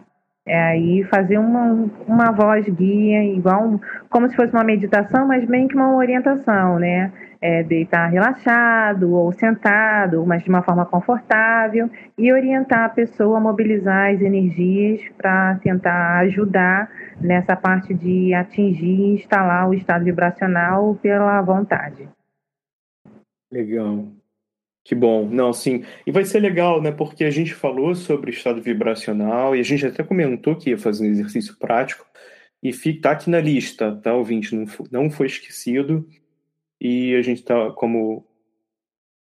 É 0.47 0.57
aí 0.57 1.03
fazer 1.03 1.37
uma, 1.37 1.89
uma 2.07 2.31
voz 2.31 2.67
guia, 2.69 3.21
igual 3.25 3.79
como 4.09 4.29
se 4.29 4.35
fosse 4.35 4.53
uma 4.53 4.63
meditação, 4.63 5.27
mas 5.27 5.43
bem 5.43 5.67
que 5.67 5.75
uma 5.75 5.93
orientação, 5.95 6.79
né? 6.79 7.11
É, 7.41 7.61
deitar 7.63 8.07
relaxado 8.07 9.13
ou 9.13 9.31
sentado, 9.31 10.25
mas 10.25 10.41
de 10.43 10.49
uma 10.49 10.63
forma 10.63 10.85
confortável, 10.85 11.89
e 12.17 12.31
orientar 12.31 12.85
a 12.85 12.89
pessoa 12.89 13.37
a 13.37 13.41
mobilizar 13.41 14.11
as 14.11 14.21
energias 14.21 15.01
para 15.17 15.55
tentar 15.55 16.19
ajudar 16.19 16.89
nessa 17.19 17.55
parte 17.55 17.93
de 17.93 18.33
atingir 18.33 18.85
e 18.85 19.13
instalar 19.15 19.69
o 19.69 19.73
estado 19.73 20.05
vibracional 20.05 20.95
pela 20.95 21.41
vontade. 21.41 22.09
Legal. 23.51 24.05
Que 24.87 24.95
bom. 24.95 25.27
Não, 25.29 25.51
sim. 25.51 25.83
E 26.05 26.11
vai 26.13 26.23
ser 26.23 26.39
legal, 26.39 26.81
né? 26.81 26.93
Porque 26.93 27.25
a 27.25 27.29
gente 27.29 27.53
falou 27.53 27.93
sobre 27.93 28.31
estado 28.31 28.61
vibracional 28.61 29.53
e 29.53 29.59
a 29.59 29.63
gente 29.63 29.85
até 29.85 30.01
comentou 30.01 30.55
que 30.55 30.69
ia 30.69 30.77
fazer 30.77 31.05
um 31.05 31.11
exercício 31.11 31.57
prático 31.57 32.05
e 32.63 32.71
tá 32.93 33.11
aqui 33.11 33.29
na 33.29 33.41
lista, 33.41 33.93
tá, 34.01 34.13
ouvinte? 34.13 34.55
Não 34.55 34.65
foi, 34.65 34.87
não 34.89 35.11
foi 35.11 35.27
esquecido 35.27 36.07
e 36.79 37.13
a 37.15 37.21
gente 37.21 37.43
tá, 37.43 37.69
como 37.71 38.25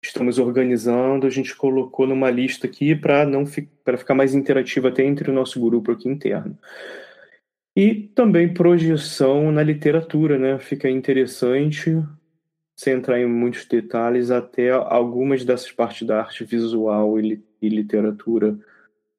estamos 0.03 0.37
organizando, 0.37 1.25
a 1.25 1.29
gente 1.29 1.55
colocou 1.55 2.05
numa 2.05 2.29
lista 2.29 2.67
aqui 2.67 2.93
para 2.93 3.25
não 3.25 3.45
para 3.85 3.97
ficar 3.97 4.15
mais 4.15 4.35
interativo 4.35 4.89
até 4.89 5.05
entre 5.05 5.31
o 5.31 5.33
nosso 5.33 5.61
grupo 5.61 5.93
aqui 5.93 6.09
interno. 6.09 6.57
E 7.73 7.95
também 8.13 8.53
projeção 8.53 9.49
na 9.49 9.63
literatura, 9.63 10.37
né? 10.37 10.59
Fica 10.59 10.89
interessante 10.89 11.95
sem 12.77 12.93
entrar 12.93 13.19
em 13.19 13.25
muitos 13.25 13.65
detalhes, 13.65 14.29
até 14.29 14.69
algumas 14.69 15.43
dessas 15.43 15.71
partes 15.71 16.07
da 16.07 16.19
arte 16.19 16.43
visual 16.45 17.19
e, 17.19 17.43
e 17.59 17.69
literatura, 17.69 18.57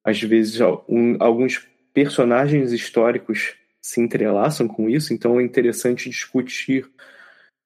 às 0.05 0.23
vezes 0.23 0.61
um, 0.89 1.17
alguns 1.19 1.67
personagens 1.93 2.73
históricos 2.73 3.57
se 3.83 4.01
entrelaçam 4.01 4.69
com 4.69 4.89
isso, 4.89 5.13
então 5.13 5.41
é 5.41 5.43
interessante 5.43 6.09
discutir 6.09 6.89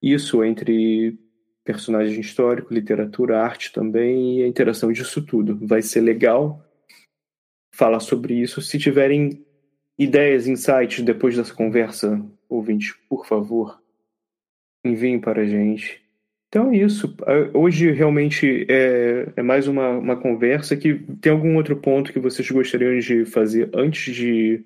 isso 0.01 0.43
entre 0.43 1.19
personagem 1.63 2.21
histórico, 2.21 2.73
literatura, 2.73 3.43
arte 3.43 3.71
também 3.71 4.39
e 4.39 4.43
a 4.45 4.49
interação 4.49 4.91
disso 4.91 5.21
tudo. 5.21 5.59
Vai 5.67 5.83
ser 5.83 6.01
legal 6.01 6.65
falar 7.75 8.01
sobre 8.01 8.35
isso. 8.35 8.63
Se 8.63 8.79
tiverem 8.79 9.45
ideias, 9.99 10.47
insights 10.47 11.05
depois 11.05 11.37
dessa 11.37 11.55
conversa, 11.55 12.25
ouvinte, 12.49 12.95
por 13.09 13.27
favor, 13.27 13.82
enviem 14.85 15.21
para 15.21 15.43
a 15.43 15.47
gente. 15.47 16.03
Então 16.49 16.71
é 16.71 16.77
isso. 16.77 17.17
Hoje 17.55 17.91
realmente 17.93 18.67
é, 18.69 19.33
é 19.37 19.43
mais 19.43 19.67
uma, 19.67 19.89
uma 19.91 20.17
conversa 20.17 20.77
que 20.77 20.95
tem 21.21 21.33
algum 21.33 21.57
outro 21.57 21.77
ponto 21.77 22.13
que 22.13 22.21
vocês 22.21 22.51
gostariam 22.51 22.99
de 22.99 23.25
fazer 23.25 23.71
antes 23.75 24.15
de 24.15 24.63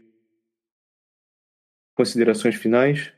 considerações 1.97 2.57
finais? 2.57 3.13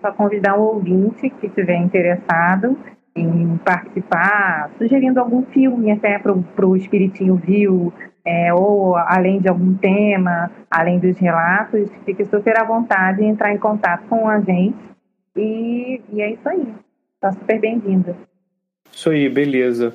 Só 0.00 0.12
convidar 0.12 0.58
o 0.58 0.74
ouvinte 0.74 1.30
que 1.30 1.46
estiver 1.46 1.78
interessado 1.78 2.78
em 3.14 3.56
participar, 3.58 4.70
sugerindo 4.76 5.18
algum 5.18 5.42
filme 5.46 5.90
até 5.90 6.18
para 6.18 6.66
o 6.66 6.76
Espiritinho 6.76 7.36
Viu, 7.36 7.92
é, 8.26 8.52
ou 8.52 8.96
além 8.96 9.40
de 9.40 9.48
algum 9.48 9.72
tema, 9.76 10.50
além 10.68 10.98
dos 10.98 11.16
relatos, 11.16 11.88
fique 12.04 12.24
super 12.24 12.58
à 12.58 12.64
vontade 12.64 13.22
em 13.22 13.28
entrar 13.28 13.52
em 13.52 13.58
contato 13.58 14.04
com 14.08 14.28
a 14.28 14.40
gente. 14.40 14.76
E, 15.36 16.02
e 16.12 16.20
é 16.20 16.32
isso 16.32 16.48
aí. 16.48 16.74
Está 17.14 17.32
super 17.32 17.60
bem-vinda. 17.60 18.16
Isso 18.92 19.10
aí, 19.10 19.28
beleza. 19.28 19.94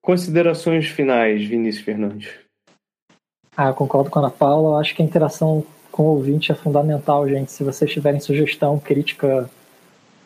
Considerações 0.00 0.88
finais, 0.88 1.44
Vinícius 1.44 1.84
Fernandes. 1.84 2.30
Ah, 3.54 3.72
concordo 3.74 4.08
com 4.08 4.18
a 4.18 4.22
Ana 4.22 4.30
Paula. 4.30 4.80
Acho 4.80 4.94
que 4.94 5.02
a 5.02 5.04
interação 5.04 5.62
com 5.92 6.04
o 6.04 6.16
ouvinte 6.16 6.50
é 6.50 6.54
fundamental, 6.54 7.28
gente. 7.28 7.52
Se 7.52 7.62
vocês 7.62 7.92
tiverem 7.92 8.20
sugestão, 8.20 8.78
crítica, 8.78 9.50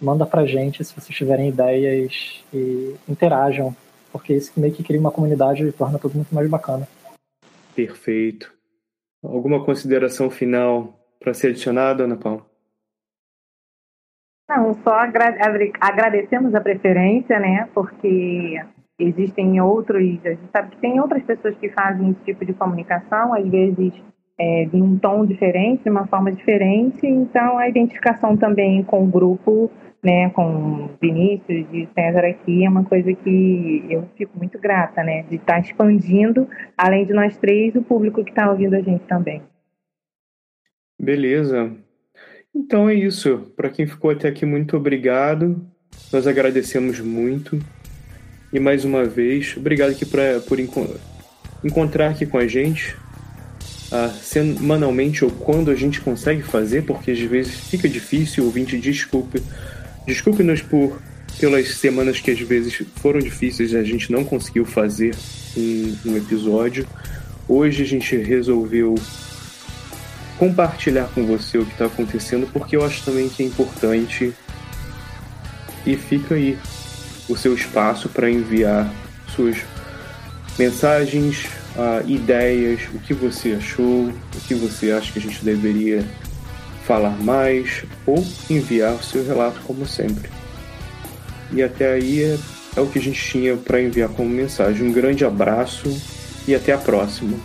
manda 0.01 0.25
pra 0.25 0.47
gente. 0.47 0.85
Se 0.85 0.95
vocês 0.95 1.17
tiverem 1.17 1.49
ideias 1.49 2.45
e 2.55 2.95
interajam, 3.09 3.75
porque 4.13 4.35
isso 4.35 4.53
meio 4.57 4.73
que 4.73 4.85
cria 4.85 5.01
uma 5.01 5.11
comunidade 5.11 5.65
e 5.67 5.73
torna 5.73 5.99
tudo 5.99 6.15
muito 6.15 6.33
mais 6.33 6.49
bacana. 6.49 6.87
Perfeito. 7.75 8.53
Alguma 9.23 9.65
consideração 9.65 10.31
final 10.31 10.99
para 11.19 11.33
ser 11.33 11.49
adicionada, 11.49 12.05
Ana 12.05 12.17
Paula? 12.17 12.45
Não, 14.49 14.75
só 14.83 14.99
agradecemos 15.81 16.55
a 16.55 16.61
preferência, 16.61 17.39
né? 17.39 17.69
Porque 17.73 18.61
existem 18.99 19.61
outros, 19.61 20.03
a 20.25 20.31
gente 20.31 20.51
sabe 20.53 20.71
que 20.71 20.81
tem 20.81 21.01
outras 21.01 21.23
pessoas 21.23 21.57
que 21.57 21.71
fazem 21.71 22.11
esse 22.11 22.21
tipo 22.25 22.45
de 22.45 22.53
comunicação, 22.53 23.33
às 23.33 23.49
vezes 23.49 23.93
é, 24.39 24.65
de 24.65 24.77
um 24.77 24.99
tom 24.99 25.25
diferente, 25.27 25.85
de 25.85 25.91
uma 25.91 26.07
forma 26.07 26.33
diferente, 26.33 27.07
então 27.07 27.59
a 27.59 27.69
identificação 27.69 28.37
também 28.37 28.83
com 28.83 29.05
o 29.05 29.07
grupo, 29.07 29.71
né, 30.03 30.31
com 30.31 30.89
Vinícius 31.01 31.67
e 31.73 31.89
César 31.95 32.27
aqui, 32.27 32.65
é 32.65 32.69
uma 32.69 32.85
coisa 32.85 33.13
que 33.13 33.85
eu 33.89 34.09
fico 34.17 34.37
muito 34.37 34.59
grata, 34.59 35.03
né, 35.03 35.23
de 35.25 35.37
estar 35.37 35.61
expandindo, 35.61 36.49
além 36.77 37.07
de 37.07 37.13
nós 37.13 37.37
três, 37.37 37.75
o 37.77 37.83
público 37.83 38.25
que 38.25 38.31
está 38.31 38.51
ouvindo 38.51 38.75
a 38.75 38.81
gente 38.81 39.05
também. 39.05 39.43
Beleza. 40.99 41.73
Então 42.55 42.89
é 42.89 42.95
isso. 42.95 43.53
Para 43.57 43.71
quem 43.71 43.87
ficou 43.87 44.11
até 44.11 44.29
aqui, 44.29 44.45
muito 44.45 44.77
obrigado. 44.77 45.65
Nós 46.13 46.27
agradecemos 46.27 47.01
muito. 47.01 47.59
E 48.53 48.61
mais 48.61 48.85
uma 48.85 49.05
vez, 49.05 49.57
obrigado 49.57 49.91
aqui 49.91 50.05
pra, 50.05 50.41
por 50.47 50.61
enco 50.61 50.87
encontrar 51.65 52.11
aqui 52.11 52.27
com 52.27 52.39
a 52.39 52.47
gente, 52.47 52.97
uh, 53.93 54.13
semanalmente 54.23 55.25
ou 55.25 55.31
quando 55.31 55.71
a 55.71 55.75
gente 55.75 56.01
consegue 56.01 56.43
fazer, 56.43 56.83
porque 56.83 57.11
às 57.11 57.21
vezes 57.21 57.55
fica 57.55 57.89
difícil, 57.89 58.45
ouvinte, 58.45 58.79
desculpe. 58.79 59.43
Desculpe-nos 60.07 60.63
por 60.63 61.01
pelas 61.39 61.77
semanas 61.77 62.21
que 62.21 62.31
às 62.31 62.41
vezes 62.41 62.83
foram 62.97 63.19
difíceis 63.19 63.75
a 63.75 63.83
gente 63.83 64.13
não 64.13 64.25
conseguiu 64.25 64.65
fazer 64.65 65.15
um, 65.57 65.97
um 66.07 66.17
episódio. 66.17 66.87
Hoje 67.49 67.83
a 67.83 67.87
gente 67.87 68.17
resolveu 68.17 68.95
compartilhar 70.39 71.09
com 71.15 71.25
você 71.25 71.59
o 71.59 71.65
que 71.65 71.73
está 71.73 71.87
acontecendo, 71.87 72.49
porque 72.53 72.77
eu 72.77 72.85
acho 72.85 73.05
também 73.05 73.29
que 73.29 73.43
é 73.43 73.47
importante. 73.47 74.33
E 75.85 75.97
fica 75.97 76.35
aí 76.35 76.59
o 77.29 77.37
seu 77.37 77.55
espaço 77.55 78.09
para 78.09 78.31
enviar 78.31 78.93
suas 79.35 79.57
mensagens, 80.59 81.47
uh, 81.77 82.09
ideias, 82.09 82.81
o 82.95 82.99
que 82.99 83.15
você 83.15 83.53
achou, 83.53 84.09
o 84.09 84.41
que 84.47 84.55
você 84.55 84.93
acha 84.93 85.13
que 85.13 85.19
a 85.19 85.23
gente 85.23 85.45
deveria 85.45 86.05
falar 86.85 87.17
mais, 87.23 87.85
ou 88.07 88.25
enviar 88.51 88.95
o 88.95 89.03
seu 89.03 89.25
relato, 89.25 89.61
como 89.67 89.87
sempre. 89.87 90.31
E 91.53 91.63
até 91.63 91.93
aí 91.93 92.23
é, 92.23 92.39
é 92.77 92.81
o 92.81 92.87
que 92.87 92.99
a 92.99 93.03
gente 93.03 93.23
tinha 93.23 93.57
para 93.57 93.81
enviar 93.81 94.09
como 94.09 94.29
mensagem. 94.29 94.87
Um 94.87 94.93
grande 94.93 95.25
abraço 95.25 95.89
e 96.47 96.55
até 96.55 96.73
a 96.73 96.79
próxima. 96.79 97.37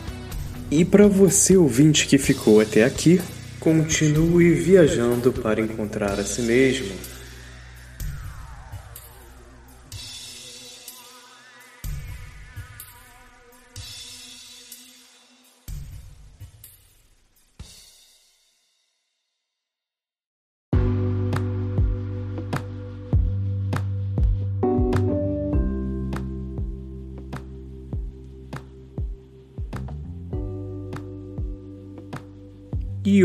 E 0.72 0.84
para 0.84 1.08
você 1.08 1.56
ouvinte 1.56 2.08
que 2.08 2.18
ficou 2.18 2.60
até 2.60 2.84
aqui, 2.84 3.22
continue 3.60 4.54
viajando 4.54 5.32
para 5.32 5.62
encontrar 5.62 6.20
a 6.20 6.24
si 6.24 6.42
mesmo. 6.42 7.17